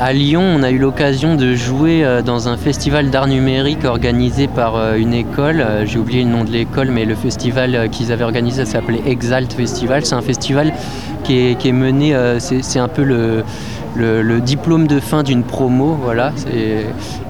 à 0.00 0.12
Lyon, 0.12 0.42
on 0.42 0.62
a 0.62 0.70
eu 0.70 0.78
l'occasion 0.78 1.34
de 1.36 1.54
jouer 1.54 2.04
dans 2.24 2.48
un 2.48 2.56
festival 2.56 3.10
d'art 3.10 3.26
numérique 3.26 3.84
organisé 3.84 4.48
par 4.48 4.94
une 4.94 5.12
école. 5.12 5.64
J'ai 5.84 5.98
oublié 5.98 6.24
le 6.24 6.30
nom 6.30 6.44
de 6.44 6.50
l'école, 6.50 6.88
mais 6.90 7.04
le 7.04 7.14
festival 7.14 7.88
qu'ils 7.90 8.10
avaient 8.10 8.24
organisé 8.24 8.64
s'appelait 8.64 9.02
Exalt 9.06 9.52
Festival. 9.52 10.04
C'est 10.04 10.14
un 10.14 10.22
festival 10.22 10.72
qui 11.24 11.50
est, 11.52 11.72
mené, 11.72 12.16
c'est 12.38 12.78
un 12.78 12.88
peu 12.88 13.04
le, 13.96 14.22
le, 14.22 14.40
diplôme 14.40 14.86
de 14.86 15.00
fin 15.00 15.22
d'une 15.22 15.42
promo, 15.42 15.98
voilà. 16.02 16.32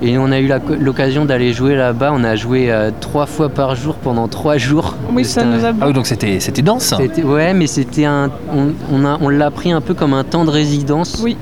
Et 0.03 0.19
on 0.19 0.31
a 0.31 0.41
eu 0.41 0.51
l'occasion 0.81 1.25
d'aller 1.25 1.53
jouer 1.53 1.75
là-bas. 1.75 2.11
On 2.15 2.25
a 2.25 2.37
joué 2.37 2.71
euh, 2.71 2.91
trois 3.01 3.27
fois 3.27 3.49
par 3.49 3.75
jour 3.75 3.95
pendant 3.97 4.29
trois 4.29 4.57
jours. 4.57 4.97
Oui, 5.13 5.25
ça 5.25 5.45
nous 5.45 5.65
a. 5.65 5.73
Ah 5.81 5.87
oui, 5.87 5.93
donc 5.93 6.07
c'était 6.07 6.41
c'était 6.41 6.63
dense. 6.63 6.95
Ouais, 7.25 7.55
mais 7.55 7.67
c'était 7.67 8.05
un. 8.05 8.31
On, 8.91 9.05
a 9.05 9.19
on 9.21 9.29
l'a 9.29 9.51
pris 9.51 9.73
un 9.73 9.81
peu 9.81 9.95
comme 9.95 10.15
un 10.15 10.25
temps 10.25 10.45
de 10.45 10.51
résidence. 10.51 11.21
Oui. 11.23 11.37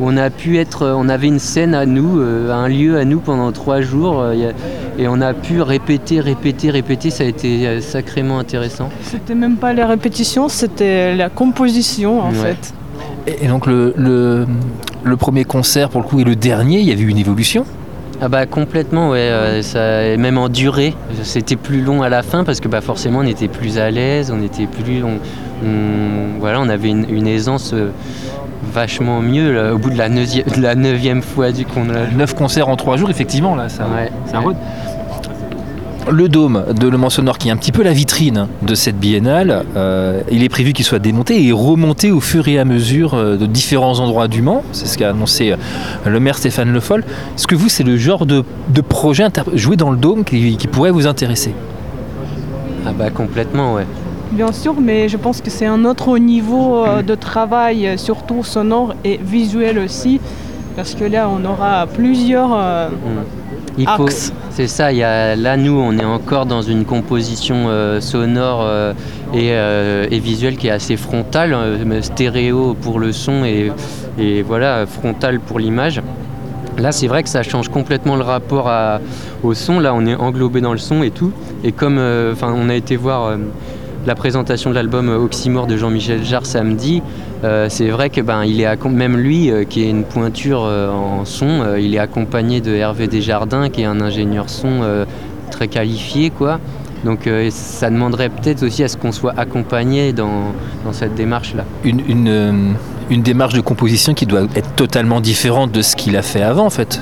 Où 0.00 0.08
on 0.08 0.16
a 0.16 0.28
pu 0.28 0.58
être, 0.58 0.92
on 0.96 1.08
avait 1.08 1.28
une 1.28 1.38
scène 1.38 1.72
à 1.72 1.86
nous, 1.86 2.18
euh, 2.18 2.50
un 2.50 2.66
lieu 2.66 2.98
à 2.98 3.04
nous 3.04 3.20
pendant 3.20 3.52
trois 3.52 3.80
jours, 3.80 4.22
euh, 4.22 4.50
et 4.98 5.06
on 5.06 5.20
a 5.20 5.34
pu 5.34 5.62
répéter, 5.62 6.18
répéter, 6.18 6.70
répéter. 6.70 7.10
Ça 7.10 7.22
a 7.22 7.26
été 7.28 7.80
sacrément 7.80 8.40
intéressant. 8.40 8.88
C'était 9.02 9.36
même 9.36 9.56
pas 9.56 9.72
la 9.72 9.86
répétition, 9.86 10.48
c'était 10.48 11.14
la 11.14 11.28
composition 11.28 12.20
en 12.22 12.32
fait. 12.32 12.74
Et 13.26 13.48
donc 13.48 13.66
le, 13.66 13.94
le, 13.96 15.16
premier 15.16 15.44
concert 15.44 15.88
pour 15.88 16.02
le 16.02 16.06
coup 16.06 16.20
et 16.20 16.24
le 16.24 16.36
dernier, 16.36 16.80
il 16.80 16.86
y 16.86 16.92
avait 16.92 17.02
eu 17.02 17.08
une 17.08 17.18
évolution. 17.18 17.64
Ah 18.20 18.28
bah 18.28 18.46
complètement 18.46 19.10
ouais, 19.10 19.18
euh, 19.18 19.62
ça, 19.62 20.16
même 20.16 20.38
en 20.38 20.48
durée, 20.48 20.94
c'était 21.22 21.56
plus 21.56 21.82
long 21.82 22.02
à 22.02 22.08
la 22.08 22.22
fin 22.22 22.44
parce 22.44 22.60
que 22.60 22.68
bah 22.68 22.80
forcément 22.80 23.20
on 23.20 23.26
était 23.26 23.48
plus 23.48 23.78
à 23.78 23.90
l'aise, 23.90 24.30
on 24.30 24.42
était 24.42 24.66
plus, 24.66 25.02
on, 25.02 25.18
voilà, 26.38 26.60
on 26.60 26.68
avait 26.68 26.90
une, 26.90 27.26
aisance 27.26 27.72
euh, 27.74 27.90
vachement 28.72 29.20
mieux 29.20 29.72
au 29.72 29.78
bout 29.78 29.90
de 29.90 29.98
la, 29.98 30.08
neuvième, 30.08 30.46
la 30.58 30.74
neuvième 30.74 31.22
fois 31.22 31.50
du 31.50 31.64
qu'on 31.64 31.90
a. 31.90 32.06
Neuf 32.16 32.34
concerts 32.34 32.68
en 32.68 32.76
trois 32.76 32.96
jours 32.96 33.10
effectivement 33.10 33.56
là, 33.56 33.68
ça, 33.68 33.84
ouais, 33.84 34.12
ça 34.26 34.40
le 36.10 36.28
dôme 36.28 36.64
de 36.78 36.88
Le 36.88 36.98
Mans 36.98 37.10
Sonore, 37.10 37.38
qui 37.38 37.48
est 37.48 37.50
un 37.50 37.56
petit 37.56 37.72
peu 37.72 37.82
la 37.82 37.92
vitrine 37.92 38.48
de 38.62 38.74
cette 38.74 38.98
biennale, 38.98 39.64
euh, 39.76 40.20
il 40.30 40.42
est 40.42 40.48
prévu 40.48 40.72
qu'il 40.72 40.84
soit 40.84 40.98
démonté 40.98 41.46
et 41.46 41.52
remonté 41.52 42.10
au 42.10 42.20
fur 42.20 42.46
et 42.48 42.58
à 42.58 42.64
mesure 42.64 43.14
euh, 43.14 43.36
de 43.36 43.46
différents 43.46 44.00
endroits 44.00 44.28
du 44.28 44.42
Mans. 44.42 44.62
C'est 44.72 44.86
ce 44.86 44.98
qu'a 44.98 45.10
annoncé 45.10 45.52
euh, 45.52 45.56
le 46.06 46.20
maire 46.20 46.36
Stéphane 46.36 46.72
Le 46.72 46.80
Foll. 46.80 47.04
Est-ce 47.36 47.46
que 47.46 47.54
vous, 47.54 47.68
c'est 47.68 47.84
le 47.84 47.96
genre 47.96 48.26
de, 48.26 48.44
de 48.68 48.80
projet 48.80 49.26
joué 49.54 49.76
dans 49.76 49.90
le 49.90 49.96
dôme 49.96 50.24
qui, 50.24 50.56
qui 50.56 50.66
pourrait 50.66 50.90
vous 50.90 51.06
intéresser? 51.06 51.54
Ah 52.86 52.92
bah 52.92 53.10
complètement, 53.10 53.74
ouais. 53.74 53.86
Bien 54.32 54.52
sûr, 54.52 54.74
mais 54.80 55.08
je 55.08 55.16
pense 55.16 55.40
que 55.40 55.48
c'est 55.48 55.66
un 55.66 55.84
autre 55.84 56.18
niveau 56.18 56.84
euh, 56.84 57.02
de 57.02 57.14
travail, 57.14 57.94
surtout 57.96 58.42
sonore 58.42 58.94
et 59.04 59.18
visuel 59.22 59.78
aussi, 59.78 60.20
parce 60.76 60.94
que 60.94 61.04
là, 61.04 61.30
on 61.30 61.44
aura 61.44 61.86
plusieurs 61.86 62.50
euh, 62.52 62.88
Il 63.76 63.86
faut, 63.96 64.08
c'est 64.50 64.68
ça. 64.68 64.92
Il 64.92 64.98
y 64.98 65.02
a, 65.02 65.34
là, 65.34 65.56
nous, 65.56 65.72
on 65.78 65.98
est 65.98 66.04
encore 66.04 66.46
dans 66.46 66.62
une 66.62 66.84
composition 66.84 67.64
euh, 67.66 68.00
sonore 68.00 68.60
euh, 68.62 68.92
et, 69.32 69.50
euh, 69.52 70.06
et 70.10 70.20
visuelle 70.20 70.56
qui 70.56 70.68
est 70.68 70.70
assez 70.70 70.96
frontale, 70.96 71.56
stéréo 72.02 72.74
pour 72.80 73.00
le 73.00 73.12
son 73.12 73.44
et, 73.44 73.72
et 74.18 74.42
voilà 74.42 74.86
frontale 74.86 75.40
pour 75.40 75.58
l'image. 75.58 76.00
Là, 76.78 76.92
c'est 76.92 77.06
vrai 77.08 77.22
que 77.22 77.28
ça 77.28 77.42
change 77.42 77.68
complètement 77.68 78.16
le 78.16 78.22
rapport 78.22 78.68
à- 78.68 79.00
au 79.42 79.54
son. 79.54 79.80
Là, 79.80 79.92
on 79.94 80.06
est 80.06 80.14
englobé 80.14 80.60
dans 80.60 80.72
le 80.72 80.78
son 80.78 81.02
et 81.02 81.10
tout. 81.10 81.32
Et 81.62 81.72
comme, 81.72 81.98
on 81.98 82.68
a 82.68 82.74
été 82.74 82.96
voir 82.96 83.36
la 84.06 84.14
présentation 84.14 84.70
de 84.70 84.74
l'album 84.74 85.08
Oxymore 85.08 85.66
de 85.66 85.76
Jean-Michel 85.76 86.24
Jarre 86.24 86.46
samedi. 86.46 87.02
Euh, 87.42 87.66
c'est 87.68 87.88
vrai 87.88 88.10
que 88.10 88.20
ben 88.20 88.44
il 88.44 88.60
est 88.60 88.84
même 88.86 89.16
lui 89.16 89.50
euh, 89.50 89.64
qui 89.64 89.82
est 89.84 89.90
une 89.90 90.04
pointure 90.04 90.64
euh, 90.64 90.90
en 90.90 91.24
son, 91.24 91.76
il 91.78 91.94
est 91.94 91.98
accompagné 91.98 92.60
de 92.60 92.74
Hervé 92.74 93.06
Desjardins 93.06 93.68
qui 93.68 93.82
est 93.82 93.86
un 93.86 94.00
ingénieur 94.00 94.48
son 94.50 95.04
très 95.50 95.68
qualifié 95.68 96.30
quoi. 96.30 96.58
Donc 97.04 97.28
ça 97.50 97.90
demanderait 97.90 98.30
peut-être 98.30 98.62
aussi 98.62 98.82
à 98.82 98.88
ce 98.88 98.96
qu'on 98.96 99.12
soit 99.12 99.34
accompagné 99.36 100.12
dans, 100.12 100.52
cette 100.92 101.14
démarche 101.14 101.54
là. 101.54 101.64
une, 101.84 102.00
une, 102.08 102.28
euh, 102.28 102.52
une 103.10 103.22
démarche 103.22 103.54
de 103.54 103.60
composition 103.60 104.14
qui 104.14 104.26
doit 104.26 104.42
être 104.54 104.74
totalement 104.74 105.20
différente 105.20 105.72
de 105.72 105.82
ce 105.82 105.96
qu'il 105.96 106.16
a 106.16 106.22
fait 106.22 106.42
avant, 106.42 106.64
en 106.64 106.70
fait. 106.70 107.00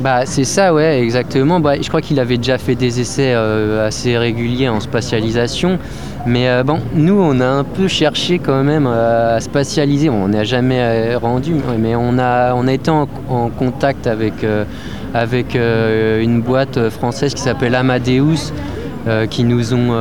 Bah 0.00 0.24
c'est 0.24 0.44
ça 0.44 0.72
ouais 0.72 1.02
exactement. 1.02 1.60
Bah, 1.60 1.74
je 1.78 1.86
crois 1.88 2.00
qu'il 2.00 2.18
avait 2.20 2.38
déjà 2.38 2.56
fait 2.56 2.74
des 2.74 3.00
essais 3.00 3.34
euh, 3.34 3.86
assez 3.86 4.16
réguliers 4.16 4.70
en 4.70 4.80
spatialisation. 4.80 5.78
Mais 6.26 6.48
euh, 6.48 6.62
bon, 6.62 6.80
nous 6.94 7.20
on 7.20 7.38
a 7.40 7.46
un 7.46 7.64
peu 7.64 7.86
cherché 7.86 8.38
quand 8.38 8.64
même 8.64 8.86
euh, 8.86 9.36
à 9.36 9.40
spatialiser. 9.40 10.08
On 10.08 10.28
n'a 10.28 10.44
jamais 10.44 11.14
rendu, 11.16 11.54
mais 11.78 11.96
on 11.96 12.18
a, 12.18 12.54
on 12.54 12.66
été 12.66 12.90
en, 12.90 13.06
contact 13.50 14.06
avec, 14.06 14.46
avec 15.12 15.54
une 15.54 16.40
boîte 16.40 16.88
française 16.88 17.34
qui 17.34 17.42
s'appelle 17.42 17.74
Amadeus. 17.74 18.52
qui 19.28 19.44
nous 19.44 19.74
ont 19.74 19.92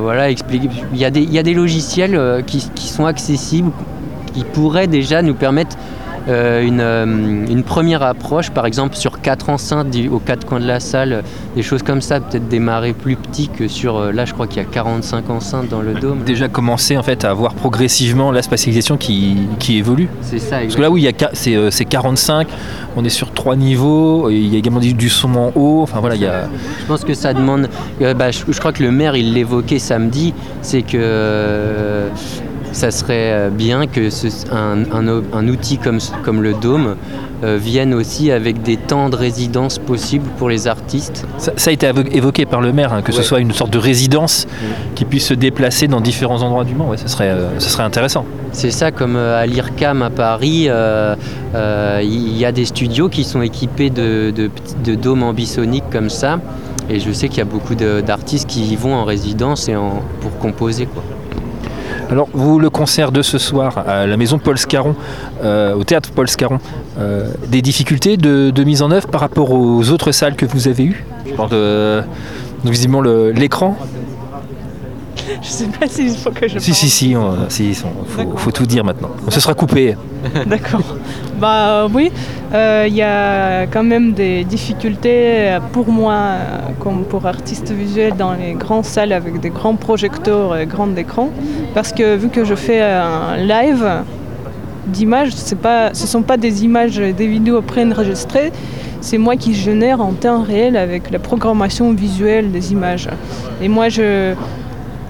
voilà, 0.00 0.28
expliqué. 0.28 0.68
Il 0.92 0.98
y, 0.98 1.04
a 1.04 1.10
des, 1.10 1.22
y 1.22 1.38
a 1.38 1.44
des 1.44 1.54
logiciels 1.54 2.42
qui, 2.46 2.88
sont 2.88 3.06
accessibles, 3.06 3.70
qui 4.34 4.42
pourraient 4.42 4.88
déjà 4.88 5.22
nous 5.22 5.34
permettre 5.34 5.76
une, 6.28 6.80
euh, 6.80 7.04
une 7.06 7.62
première 7.62 8.02
approche, 8.02 8.50
par 8.50 8.66
exemple 8.66 8.96
sur 8.96 9.20
quatre 9.20 9.48
enceintes 9.50 9.94
aux 10.10 10.18
quatre 10.18 10.44
coins 10.44 10.60
de 10.60 10.66
la 10.66 10.80
salle, 10.80 11.12
euh, 11.12 11.22
des 11.54 11.62
choses 11.62 11.82
comme 11.82 12.00
ça, 12.00 12.20
peut-être 12.20 12.48
démarrer 12.48 12.92
plus 12.92 13.16
petit 13.16 13.48
que 13.48 13.68
sur, 13.68 13.96
euh, 13.96 14.12
là 14.12 14.24
je 14.24 14.32
crois 14.32 14.46
qu'il 14.46 14.62
y 14.62 14.66
a 14.66 14.68
45 14.68 15.30
enceintes 15.30 15.68
dans 15.68 15.82
le 15.82 15.94
dôme. 15.94 16.24
Déjà 16.24 16.48
commencer 16.48 16.96
en 16.96 17.02
fait 17.02 17.24
à 17.24 17.32
voir 17.32 17.54
progressivement 17.54 18.32
la 18.32 18.42
spatialisation 18.42 18.96
qui, 18.96 19.36
qui 19.58 19.78
évolue. 19.78 20.08
C'est 20.22 20.38
ça, 20.38 20.58
Parce 20.58 20.74
que 20.76 20.82
là 20.82 20.90
où 20.90 20.96
il 20.96 21.04
y 21.04 21.08
a 21.08 21.12
c'est 21.32 21.54
euh, 21.54 21.70
c'est 21.70 21.84
45, 21.84 22.48
on 22.96 23.04
est 23.04 23.08
sur 23.08 23.32
trois 23.32 23.56
niveaux, 23.56 24.28
il 24.30 24.48
y 24.48 24.56
a 24.56 24.58
également 24.58 24.80
du, 24.80 24.94
du 24.94 25.08
son 25.08 25.34
en 25.36 25.52
haut, 25.54 25.82
enfin 25.82 26.00
voilà, 26.00 26.16
il 26.16 26.22
y 26.22 26.26
a... 26.26 26.48
Je 26.80 26.86
pense 26.86 27.04
que 27.04 27.14
ça 27.14 27.34
demande. 27.34 27.68
euh, 28.00 28.14
bah, 28.14 28.30
je, 28.30 28.40
je 28.48 28.58
crois 28.58 28.72
que 28.72 28.82
le 28.82 28.90
maire, 28.90 29.16
il 29.16 29.32
l'évoquait 29.34 29.78
samedi, 29.78 30.34
c'est 30.62 30.82
que 30.82 30.96
euh, 30.96 32.08
ça 32.76 32.90
serait 32.90 33.32
euh, 33.32 33.50
bien 33.50 33.86
que 33.86 34.10
ce- 34.10 34.26
un, 34.52 34.84
un 34.92 35.08
o- 35.08 35.22
un 35.32 35.48
outil 35.48 35.78
comme, 35.78 35.98
le 36.42 36.52
Dôme 36.52 36.96
euh, 37.42 37.56
vienne 37.60 37.94
aussi 37.94 38.30
avec 38.30 38.62
des 38.62 38.76
temps 38.76 39.08
de 39.08 39.16
résidence 39.16 39.78
possibles 39.78 40.26
pour 40.38 40.48
les 40.50 40.68
artistes. 40.68 41.26
Ça, 41.38 41.52
ça 41.56 41.70
a 41.70 41.72
été 41.72 41.86
évo- 41.86 42.06
évoqué 42.12 42.44
par 42.44 42.60
le 42.60 42.72
maire, 42.72 42.92
hein, 42.92 43.00
que 43.02 43.12
ce 43.12 43.22
soit 43.22 43.40
une 43.40 43.52
sorte 43.52 43.72
de 43.72 43.78
résidence 43.78 44.46
qui 44.94 45.04
puisse 45.06 45.26
se 45.26 45.34
déplacer 45.34 45.88
dans 45.88 46.00
différents 46.02 46.42
endroits 46.42 46.64
du 46.64 46.74
Mans, 46.74 46.88
ouais, 46.90 46.98
ça, 46.98 47.08
serait, 47.08 47.30
euh, 47.30 47.58
ça 47.58 47.68
serait 47.70 47.82
intéressant. 47.84 48.24
C'est 48.52 48.70
ça, 48.70 48.90
comme 48.90 49.16
à 49.16 49.44
l'IRCAM 49.46 50.02
à 50.02 50.10
Paris, 50.10 50.68
il 52.02 52.36
y 52.38 52.44
a 52.44 52.52
des 52.52 52.64
studios 52.66 53.08
qui 53.08 53.24
sont 53.24 53.42
équipés 53.42 53.90
de, 53.90 54.30
de 54.30 54.50
de 54.84 54.94
dômes 54.94 55.22
ambisoniques 55.22 55.88
comme 55.90 56.10
ça. 56.10 56.38
Et 56.88 57.00
je 57.00 57.10
sais 57.10 57.28
qu'il 57.28 57.38
y 57.38 57.42
a 57.42 57.44
beaucoup 57.46 57.74
d'artistes 57.74 58.46
qui 58.48 58.62
y 58.64 58.76
vont 58.76 58.94
en 58.94 59.04
résidence 59.04 59.68
et 59.68 59.74
en, 59.76 60.02
pour 60.20 60.36
composer. 60.38 60.86
Quoi. 60.86 61.02
Alors, 62.10 62.28
vous, 62.32 62.58
le 62.58 62.70
concert 62.70 63.10
de 63.10 63.20
ce 63.22 63.36
soir 63.38 63.78
à 63.86 64.06
la 64.06 64.16
maison 64.16 64.38
Paul 64.38 64.56
Scarron, 64.58 64.94
euh, 65.42 65.74
au 65.74 65.82
théâtre 65.84 66.10
Paul 66.14 66.28
Scarron, 66.28 66.58
euh, 66.98 67.30
des 67.48 67.62
difficultés 67.62 68.16
de, 68.16 68.50
de 68.50 68.64
mise 68.64 68.82
en 68.82 68.90
œuvre 68.92 69.08
par 69.08 69.20
rapport 69.20 69.50
aux 69.50 69.90
autres 69.90 70.12
salles 70.12 70.36
que 70.36 70.46
vous 70.46 70.68
avez 70.68 70.84
eues? 70.84 71.04
Je 71.28 71.32
parle 71.34 71.50
de, 71.50 72.02
visiblement 72.64 73.00
l'écran 73.02 73.76
Je 75.42 75.48
sais 75.48 75.66
pas 75.66 75.88
s'il 75.88 76.10
faut 76.16 76.30
que 76.30 76.46
je 76.48 76.58
Si, 76.60 76.74
si, 76.74 76.88
si, 76.88 77.16
on- 77.16 77.48
si, 77.48 77.70
il 77.70 77.74
faut, 77.74 77.88
faut 78.36 78.50
tout 78.52 78.66
dire 78.66 78.84
maintenant. 78.84 79.10
Ce 79.28 79.40
sera 79.40 79.54
coupé. 79.54 79.96
D'accord. 80.46 80.82
Bah 81.38 81.86
oui, 81.92 82.10
euh, 82.54 82.86
il 82.88 82.94
y 82.94 83.02
a 83.02 83.66
quand 83.66 83.84
même 83.84 84.12
des 84.12 84.42
difficultés 84.44 85.50
euh, 85.50 85.60
pour 85.72 85.88
moi, 85.88 86.14
euh, 86.14 86.58
comme 86.80 87.04
pour 87.04 87.26
artiste 87.26 87.70
visuel, 87.72 88.16
dans 88.16 88.32
les 88.32 88.54
grandes 88.54 88.86
salles 88.86 89.12
avec 89.12 89.38
des 89.40 89.50
grands 89.50 89.74
projecteurs 89.74 90.56
et 90.56 90.64
grands 90.64 90.94
écrans. 90.96 91.28
Parce 91.74 91.92
que 91.92 92.16
vu 92.16 92.30
que 92.30 92.46
je 92.46 92.54
fais 92.54 92.80
un 92.80 93.36
live 93.36 93.86
d'images, 94.86 95.32
ce 95.32 95.54
ne 95.54 95.94
sont 95.94 96.22
pas 96.22 96.38
des 96.38 96.64
images, 96.64 96.96
des 96.96 97.26
vidéos 97.26 97.60
préenregistrées, 97.60 98.50
c'est 99.02 99.18
moi 99.18 99.36
qui 99.36 99.52
génère 99.52 100.00
en 100.00 100.12
temps 100.14 100.42
réel 100.42 100.78
avec 100.78 101.10
la 101.10 101.18
programmation 101.18 101.92
visuelle 101.92 102.50
des 102.50 102.72
images. 102.72 103.08
Et 103.60 103.68
moi, 103.68 103.90
je 103.90 104.32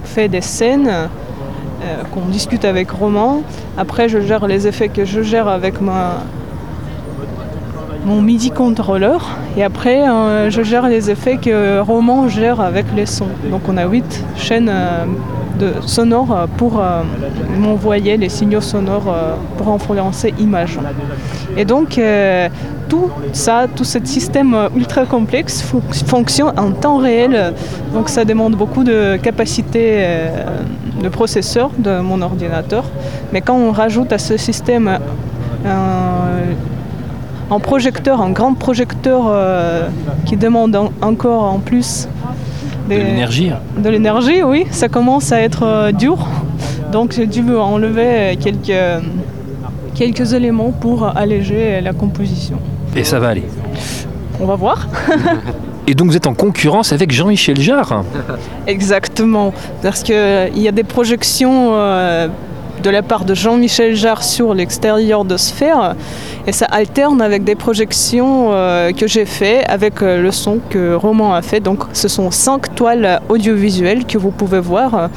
fais 0.03 0.27
des 0.27 0.41
scènes 0.41 0.91
euh, 1.87 2.03
qu'on 2.11 2.25
discute 2.25 2.65
avec 2.65 2.91
Roman. 2.91 3.41
Après, 3.77 4.09
je 4.09 4.19
gère 4.19 4.47
les 4.47 4.67
effets 4.67 4.89
que 4.89 5.05
je 5.05 5.21
gère 5.21 5.47
avec 5.47 5.75
mon 8.05 8.21
MIDI 8.21 8.51
controller. 8.51 9.17
Et 9.57 9.63
après, 9.63 10.07
euh, 10.07 10.49
je 10.49 10.61
gère 10.61 10.87
les 10.87 11.09
effets 11.09 11.37
que 11.37 11.79
Roman 11.79 12.27
gère 12.27 12.61
avec 12.61 12.85
les 12.95 13.05
sons. 13.05 13.29
Donc, 13.49 13.61
on 13.67 13.77
a 13.77 13.85
huit 13.85 14.23
chaînes 14.35 14.69
euh, 14.69 15.05
de 15.57 15.73
sonores 15.85 16.31
euh, 16.35 16.45
pour 16.57 16.79
euh, 16.79 17.01
m'envoyer 17.59 18.15
les 18.17 18.29
signaux 18.29 18.61
sonores 18.61 19.07
euh, 19.09 19.33
pour 19.57 19.67
influencer 19.73 20.33
image. 20.39 20.79
Et 21.57 21.65
donc, 21.65 21.99
tout 22.89 23.09
ça, 23.33 23.65
tout 23.75 23.83
ce 23.83 23.99
système 24.03 24.55
ultra 24.75 25.05
complexe 25.05 25.61
fon- 25.61 25.81
fonctionne 26.05 26.53
en 26.57 26.71
temps 26.71 26.97
réel. 26.97 27.53
Donc, 27.93 28.09
ça 28.09 28.23
demande 28.25 28.55
beaucoup 28.55 28.83
de 28.83 29.17
capacité 29.17 30.05
de 31.03 31.09
processeur 31.09 31.71
de 31.77 31.99
mon 31.99 32.21
ordinateur. 32.21 32.83
Mais 33.33 33.41
quand 33.41 33.55
on 33.55 33.71
rajoute 33.71 34.11
à 34.13 34.17
ce 34.19 34.37
système 34.37 34.99
un, 37.49 37.59
projecteur, 37.59 38.21
un 38.21 38.29
grand 38.31 38.53
projecteur 38.53 39.21
qui 40.25 40.37
demande 40.37 40.75
en- 40.75 40.91
encore 41.01 41.43
en 41.45 41.59
plus 41.59 42.07
De 42.87 42.95
l'énergie. 42.95 43.51
de 43.77 43.89
l'énergie, 43.89 44.43
oui, 44.43 44.65
ça 44.71 44.87
commence 44.87 45.31
à 45.31 45.41
être 45.41 45.63
euh, 45.63 45.91
dur. 45.91 46.17
Donc 46.91 47.11
j'ai 47.11 47.27
dû 47.27 47.41
enlever 47.55 48.37
quelques, 48.41 49.03
quelques 49.93 50.33
éléments 50.33 50.71
pour 50.71 51.05
alléger 51.17 51.81
la 51.81 51.93
composition. 51.93 52.59
Et 52.95 53.03
ça 53.03 53.19
va 53.19 53.29
aller. 53.29 53.43
On 54.39 54.45
va 54.45 54.55
voir. 54.55 54.87
Et 55.87 55.95
donc 55.95 56.09
vous 56.09 56.17
êtes 56.17 56.27
en 56.27 56.33
concurrence 56.33 56.91
avec 56.91 57.11
Jean-Michel 57.11 57.61
Jarre. 57.61 58.03
Exactement, 58.67 59.53
parce 59.81 60.03
qu'il 60.03 60.51
y 60.57 60.67
a 60.67 60.71
des 60.73 60.83
projections 60.83 61.69
euh, 61.73 62.27
de 62.81 62.89
la 62.89 63.01
part 63.01 63.25
de 63.25 63.33
Jean-Michel 63.33 63.95
Jarre 63.95 64.23
sur 64.23 64.53
l'extérieur 64.53 65.25
de 65.25 65.37
Sphère, 65.37 65.95
et 66.45 66.51
ça 66.51 66.65
alterne 66.65 67.21
avec 67.21 67.43
des 67.43 67.55
projections 67.55 68.49
euh, 68.51 68.91
que 68.91 69.07
j'ai 69.07 69.25
fait 69.25 69.65
avec 69.67 70.01
euh, 70.01 70.21
le 70.21 70.31
son 70.31 70.59
que 70.69 70.93
Roman 70.93 71.33
a 71.33 71.41
fait. 71.41 71.59
Donc 71.59 71.83
ce 71.93 72.07
sont 72.07 72.31
cinq 72.31 72.73
toiles 72.75 73.19
audiovisuelles 73.29 74.05
que 74.05 74.17
vous 74.17 74.31
pouvez 74.31 74.59
voir. 74.59 75.09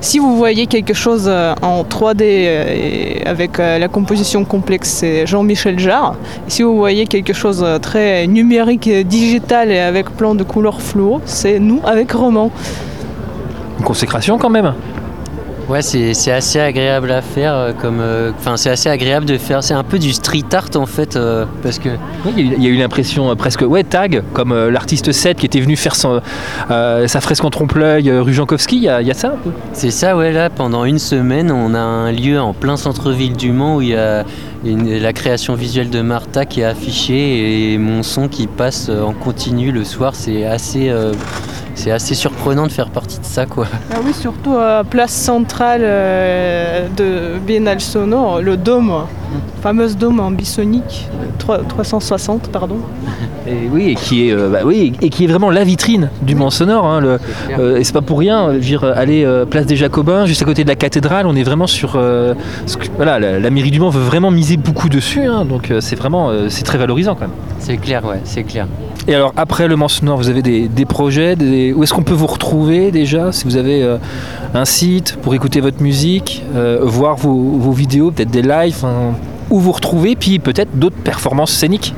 Si 0.00 0.18
vous 0.18 0.36
voyez 0.36 0.66
quelque 0.66 0.94
chose 0.94 1.24
euh, 1.26 1.54
en 1.62 1.82
3D 1.82 2.22
euh, 2.22 2.64
et 2.68 3.26
avec 3.26 3.58
la 3.58 3.88
composition 3.88 4.44
complexe, 4.44 4.90
c'est 4.90 5.26
Jean-Michel 5.26 5.78
Jarre. 5.78 6.16
Si 6.48 6.62
vous 6.62 6.76
voyez 6.76 7.06
quelque 7.06 7.32
chose 7.32 7.64
très 7.80 8.26
numérique, 8.26 8.90
digital 9.06 9.70
et 9.70 9.78
avec 9.78 10.10
plein 10.10 10.34
de 10.34 10.44
couleurs 10.44 10.82
fluo, 10.82 11.20
c'est 11.24 11.58
nous 11.58 11.80
avec 11.84 12.12
Roman. 12.12 12.50
Consécration 13.82 14.38
quand 14.38 14.50
même. 14.50 14.74
Ouais, 15.68 15.80
c'est 15.80 16.30
assez 16.30 16.60
agréable 16.60 17.10
à 17.10 17.22
faire. 17.22 17.54
Euh, 17.54 17.72
comme, 17.72 18.00
euh, 18.00 18.32
enfin, 18.38 18.56
c'est 18.56 18.70
assez 18.70 18.90
agréable 18.90 19.24
de 19.24 19.38
faire. 19.38 19.62
C'est 19.62 19.74
un 19.74 19.82
peu 19.82 19.98
du 19.98 20.12
street 20.12 20.44
art 20.52 20.68
en 20.74 20.84
fait, 20.84 21.16
euh, 21.16 21.46
parce 21.62 21.78
que. 21.78 21.88
il 22.36 22.62
y 22.62 22.66
a 22.66 22.70
eu, 22.70 22.76
l'impression 22.76 23.34
presque 23.36 23.62
ouais 23.62 23.82
tag, 23.82 24.22
comme 24.34 24.54
l'artiste 24.68 25.12
7 25.12 25.38
qui 25.38 25.46
était 25.46 25.60
venu 25.60 25.76
faire 25.76 25.96
son, 25.96 26.20
sa 26.68 27.20
fresque 27.20 27.44
en 27.44 27.50
trompe-l'œil, 27.50 28.10
rue 28.10 28.34
Jankowski. 28.34 28.76
Il 28.76 28.82
y, 28.82 28.88
a 28.88 29.14
ça 29.14 29.28
un 29.28 29.36
peu? 29.42 29.50
C'est 29.72 29.90
ça, 29.90 30.16
ouais. 30.16 30.32
Là, 30.32 30.50
pendant 30.50 30.84
une 30.84 30.98
semaine, 30.98 31.50
on 31.50 31.74
a 31.74 31.80
un 31.80 32.12
lieu 32.12 32.40
en 32.40 32.52
plein 32.52 32.76
centre-ville 32.76 33.36
du 33.36 33.52
Mans 33.52 33.76
où 33.76 33.82
il 33.82 33.88
y 33.88 33.96
a 33.96 34.24
la 34.64 35.12
création 35.12 35.54
visuelle 35.54 35.90
de 35.90 36.00
Martha 36.00 36.46
qui 36.46 36.60
est 36.60 36.64
affichée 36.64 37.72
et 37.72 37.78
mon 37.78 38.02
son 38.02 38.28
qui 38.28 38.46
passe 38.46 38.88
en 38.88 39.12
continu 39.12 39.72
le 39.72 39.84
soir. 39.84 40.14
C'est 40.14 40.44
assez 40.46 40.90
c'est 41.74 41.90
assez 41.90 42.14
surprenant 42.14 42.66
de 42.66 42.72
faire 42.72 42.90
partie 42.90 43.18
de 43.18 43.24
ça 43.24 43.46
quoi. 43.46 43.66
Ah 43.92 43.98
oui, 44.04 44.14
surtout 44.14 44.56
à 44.56 44.84
place 44.84 45.12
centrale 45.12 45.82
euh, 45.84 46.88
de 46.96 47.38
Biennale 47.38 47.80
Sonore, 47.80 48.40
le 48.40 48.56
dôme, 48.56 49.06
le 49.64 49.78
fameux 49.78 49.94
dôme 49.94 50.20
en 50.20 50.30
bisonique, 50.30 51.08
360 51.38 52.50
pardon. 52.52 52.76
Et 53.46 53.68
oui, 53.72 53.90
et 53.90 53.94
qui 53.94 54.28
est, 54.28 54.32
euh, 54.32 54.50
bah 54.50 54.60
oui, 54.64 54.92
et 55.00 55.08
qui 55.08 55.24
est 55.24 55.26
vraiment 55.26 55.50
la 55.50 55.64
vitrine 55.64 56.10
du 56.22 56.34
Mans 56.34 56.50
Sonore. 56.50 56.84
Hein, 56.86 57.00
le, 57.00 57.18
euh, 57.58 57.76
et 57.76 57.84
c'est 57.84 57.92
pas 57.94 58.02
pour 58.02 58.18
rien. 58.18 58.52
Je 58.54 58.58
dire, 58.58 58.84
aller 58.84 59.26
place 59.50 59.64
des 59.64 59.76
Jacobins, 59.76 60.26
juste 60.26 60.42
à 60.42 60.44
côté 60.44 60.64
de 60.64 60.68
la 60.68 60.76
cathédrale, 60.76 61.26
on 61.26 61.34
est 61.34 61.42
vraiment 61.42 61.66
sur. 61.66 61.98
voilà, 62.96 63.18
la, 63.18 63.50
mairie 63.50 63.70
du 63.70 63.80
Mans 63.80 63.90
veut 63.90 64.02
vraiment 64.02 64.30
miser 64.30 64.58
beaucoup 64.58 64.88
dessus, 64.90 65.22
hein, 65.22 65.46
donc 65.46 65.72
c'est 65.80 65.96
vraiment, 65.96 66.30
c'est 66.48 66.64
très 66.64 66.78
valorisant 66.78 67.14
quand 67.14 67.22
même. 67.22 67.36
C'est 67.58 67.78
clair, 67.78 68.04
ouais, 68.04 68.20
c'est 68.24 68.44
clair. 68.44 68.66
Et 69.06 69.14
alors 69.14 69.34
après 69.36 69.68
le 69.68 69.76
Mans 69.76 69.88
Sonore, 69.88 70.16
vous 70.16 70.30
avez 70.30 70.40
des, 70.42 70.84
projets 70.86 71.36
Où 71.74 71.82
est-ce 71.82 71.92
qu'on 71.92 72.02
peut 72.02 72.14
vous 72.14 72.26
retrouver 72.26 72.90
déjà 72.90 73.32
Si 73.32 73.44
vous 73.44 73.56
avez 73.56 73.82
euh, 73.82 73.98
un 74.54 74.64
site 74.64 75.18
pour 75.20 75.34
écouter 75.34 75.60
votre 75.60 75.82
musique, 75.82 76.42
euh, 76.54 76.80
voir 76.82 77.16
vos, 77.16 77.72
vidéos, 77.72 78.10
peut-être 78.10 78.30
des 78.30 78.42
lives, 78.42 78.84
où 79.50 79.60
vous 79.60 79.72
retrouvez, 79.72 80.16
puis 80.16 80.38
peut-être 80.38 80.78
d'autres 80.78 80.96
performances 80.96 81.52
scéniques 81.52 81.94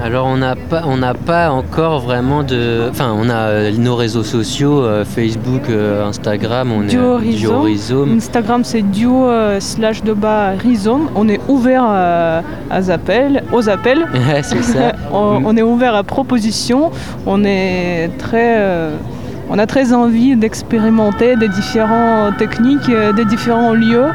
alors 0.00 0.26
on 0.26 0.36
n'a 0.36 0.54
pas, 0.54 0.82
on 0.86 0.96
n'a 0.98 1.12
pas 1.12 1.50
encore 1.50 1.98
vraiment 1.98 2.44
de, 2.44 2.86
enfin 2.88 3.12
on 3.16 3.28
a 3.28 3.48
euh, 3.48 3.72
nos 3.76 3.96
réseaux 3.96 4.22
sociaux, 4.22 4.84
euh, 4.84 5.04
Facebook, 5.04 5.62
euh, 5.68 6.06
Instagram, 6.06 6.70
on 6.70 6.82
duo 6.82 7.18
est 7.18 7.32
duo 7.34 7.62
Rhizome. 7.62 8.16
Instagram 8.16 8.62
c'est 8.62 8.82
duo 8.82 9.28
slash 9.58 10.04
de 10.04 10.12
bas 10.12 10.50
Rhizome. 10.50 11.08
On 11.16 11.28
est 11.28 11.40
ouvert 11.48 11.82
à, 11.82 12.42
appels, 12.70 13.42
aux 13.52 13.68
appels. 13.68 14.06
c'est 14.42 14.62
ça. 14.62 14.92
on, 15.12 15.56
est 15.56 15.62
ouvert 15.62 15.96
à 15.96 16.04
propositions. 16.04 16.92
On 17.26 17.42
est 17.44 18.08
très 18.18 18.56
on 19.50 19.58
a 19.58 19.66
très 19.66 19.92
envie 19.92 20.36
d'expérimenter 20.36 21.34
des 21.34 21.48
différentes 21.48 22.36
techniques, 22.36 22.90
des 23.16 23.24
différents 23.24 23.72
lieux. 23.72 24.10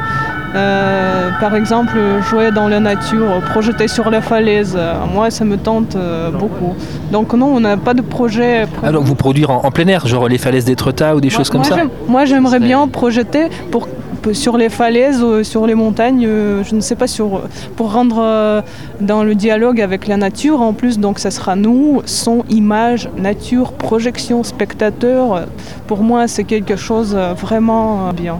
Euh, 0.54 1.30
par 1.40 1.54
exemple, 1.54 1.98
jouer 2.28 2.50
dans 2.50 2.68
la 2.68 2.80
nature, 2.80 3.40
projeter 3.50 3.88
sur 3.88 4.10
la 4.10 4.20
falaise, 4.20 4.78
moi 5.12 5.30
ça 5.30 5.44
me 5.44 5.56
tente 5.56 5.96
euh, 5.96 6.30
beaucoup. 6.30 6.74
Donc 7.10 7.32
non, 7.34 7.46
on 7.46 7.60
n'a 7.60 7.76
pas 7.76 7.94
de 7.94 8.02
projet. 8.02 8.66
Ah, 8.82 8.92
donc 8.92 9.04
vous 9.04 9.14
produire 9.14 9.50
en, 9.50 9.70
plein 9.70 9.86
air, 9.88 10.06
genre 10.06 10.28
les 10.28 10.38
falaises 10.38 10.64
d'Étretat 10.64 11.16
ou 11.16 11.20
des 11.20 11.30
choses 11.30 11.50
comme 11.50 11.64
ça 11.64 11.76
Moi 12.08 12.24
j'aimerais 12.24 12.60
bien 12.60 12.86
projeter 12.88 13.48
pour 13.70 13.88
sur 14.32 14.56
les 14.56 14.68
falaises, 14.68 15.24
sur 15.42 15.66
les 15.66 15.74
montagnes, 15.74 16.26
euh, 16.26 16.64
je 16.64 16.74
ne 16.74 16.80
sais 16.80 16.96
pas, 16.96 17.06
sur, 17.06 17.42
pour 17.76 17.92
rendre 17.92 18.18
euh, 18.20 18.62
dans 19.00 19.22
le 19.22 19.34
dialogue 19.34 19.80
avec 19.80 20.06
la 20.06 20.16
nature 20.16 20.60
en 20.60 20.72
plus. 20.72 20.98
Donc 20.98 21.18
ça 21.18 21.30
sera 21.30 21.56
nous, 21.56 22.02
son, 22.06 22.44
image, 22.48 23.08
nature, 23.16 23.72
projection, 23.72 24.42
spectateur. 24.42 25.46
Pour 25.86 26.02
moi, 26.02 26.28
c'est 26.28 26.44
quelque 26.44 26.76
chose 26.76 27.14
euh, 27.16 27.34
vraiment 27.34 28.12
bien. 28.12 28.38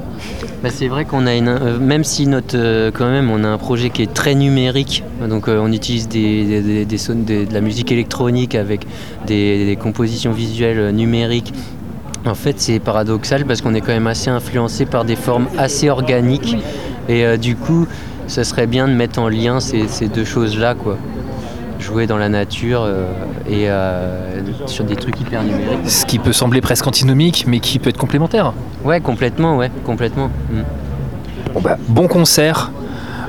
Bah, 0.63 0.71
c'est 0.73 0.89
vrai 0.89 1.05
qu'on 1.05 1.27
a 1.27 1.35
une, 1.35 1.79
même 1.79 2.05
si 2.05 2.27
notre, 2.27 2.91
quand 2.91 3.11
même, 3.11 3.31
on 3.31 3.45
a 3.45 3.49
un 3.49 3.59
projet 3.59 3.91
qui 3.91 4.03
est 4.03 4.13
très 4.13 4.35
numérique. 4.35 5.05
Donc 5.29 5.49
on 5.49 5.71
utilise 5.73 6.09
des, 6.09 6.87
de 6.87 7.53
la 7.53 7.61
musique 7.61 7.93
électronique 7.93 8.55
avec 8.55 8.87
des 9.27 9.79
compositions 9.81 10.33
visuelles 10.33 10.95
numériques 10.95 11.53
en 12.27 12.35
fait, 12.35 12.61
c'est 12.61 12.79
paradoxal 12.79 13.45
parce 13.45 13.61
qu'on 13.61 13.75
est 13.75 13.81
quand 13.81 13.93
même 13.93 14.07
assez 14.07 14.31
influencé 14.31 14.87
par 14.87 15.05
des 15.05 15.17
formes 15.17 15.47
assez 15.59 15.91
organiques. 15.91 16.57
Et 17.09 17.25
euh, 17.25 17.37
du 17.37 17.57
coup, 17.57 17.87
ça 18.27 18.45
serait 18.45 18.67
bien 18.67 18.89
de 18.89 18.95
mettre 18.95 19.19
en 19.19 19.29
lien 19.29 19.61
ces, 19.61 20.09
deux 20.09 20.25
choses-là, 20.25 20.75
quoi. 20.75 20.97
Jouer 21.79 22.07
dans 22.07 22.17
la 22.17 22.31
nature 22.31 22.83
euh, 22.83 23.05
et 23.47 23.69
euh, 23.69 24.41
sur 24.67 24.85
des 24.85 24.97
trucs 24.97 25.21
hyper 25.21 25.43
numériques. 25.43 25.87
Ce 25.87 26.07
qui 26.07 26.19
peut 26.19 26.33
sembler 26.33 26.63
presque 26.63 26.87
antinomique, 26.87 27.45
mais 27.47 27.61
qui 27.61 27.79
peut 27.79 27.91
être 27.91 27.99
complémentaire. 27.99 28.55
Ouais, 28.85 29.01
complètement, 29.01 29.59
ouais, 29.59 29.71
complètement. 29.85 30.31
Mm. 30.51 30.61
Bon, 31.53 31.61
bah, 31.61 31.77
bon 31.89 32.09
concert 32.09 32.71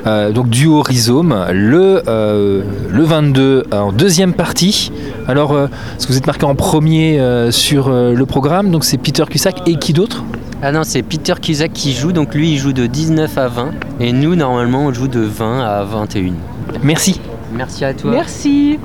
euh, 0.06 0.32
donc 0.32 0.50
duo 0.50 0.82
Rhizome, 0.82 1.48
le, 1.52 2.04
euh, 2.08 2.64
le 2.92 3.04
22 3.04 3.64
en 3.72 3.92
deuxième 3.92 4.34
partie. 4.34 4.92
Alors, 5.28 5.54
euh, 5.54 5.68
ce 5.98 6.06
que 6.06 6.12
vous 6.12 6.18
êtes 6.18 6.28
marqué 6.28 6.46
en 6.46 6.56
premier 6.56 7.20
sur 7.52 7.90
le 7.90 8.26
programme, 8.26 8.72
donc 8.72 8.86
c'est 8.86 8.98
Peter 8.98 9.24
Cusack 9.30 9.68
et 9.68 9.76
qui 9.76 9.94
d'autre? 9.94 10.24
Ah 10.62 10.72
non, 10.72 10.84
c'est 10.84 11.04
Peter 11.04 11.34
Cusack 11.42 11.74
qui 11.74 11.94
joue, 11.94 12.12
donc 12.12 12.34
lui 12.34 12.54
il 12.54 12.58
joue 12.58 12.74
de 12.74 12.88
19 12.88 13.38
à 13.38 13.48
20, 13.48 13.72
et 14.00 14.12
nous 14.12 14.36
normalement 14.36 14.86
on 14.86 14.94
joue 14.94 15.08
de 15.08 15.20
20 15.20 15.62
à 15.62 15.84
21. 15.84 16.34
Merci. 16.82 17.20
Merci 17.54 17.86
à 17.86 17.94
toi. 17.94 18.12
Merci. 18.12 18.80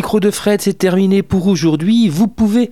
Micro 0.00 0.18
de 0.18 0.30
Fred, 0.30 0.62
c'est 0.62 0.78
terminé 0.78 1.22
pour 1.22 1.46
aujourd'hui. 1.46 2.08
Vous 2.08 2.26
pouvez 2.26 2.70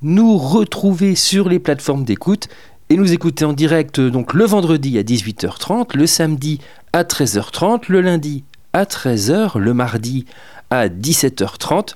nous 0.00 0.38
retrouver 0.38 1.14
sur 1.16 1.50
les 1.50 1.58
plateformes 1.58 2.02
d'écoute 2.02 2.48
et 2.88 2.96
nous 2.96 3.12
écouter 3.12 3.44
en 3.44 3.52
direct 3.52 4.00
donc 4.00 4.32
le 4.32 4.46
vendredi 4.46 4.98
à 4.98 5.02
18h30, 5.02 5.94
le 5.94 6.06
samedi 6.06 6.60
à 6.94 7.02
13h30, 7.02 7.82
le 7.88 8.00
lundi 8.00 8.44
à 8.72 8.84
13h, 8.84 9.58
le 9.58 9.74
mardi 9.74 10.24
à 10.70 10.88
17h30 10.88 11.94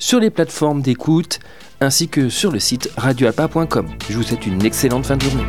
sur 0.00 0.18
les 0.18 0.30
plateformes 0.30 0.82
d'écoute 0.82 1.38
ainsi 1.80 2.08
que 2.08 2.28
sur 2.28 2.50
le 2.50 2.58
site 2.58 2.90
radioalpa.com. 2.96 3.86
Je 4.08 4.16
vous 4.16 4.24
souhaite 4.24 4.48
une 4.48 4.64
excellente 4.64 5.06
fin 5.06 5.16
de 5.16 5.22
journée. 5.22 5.46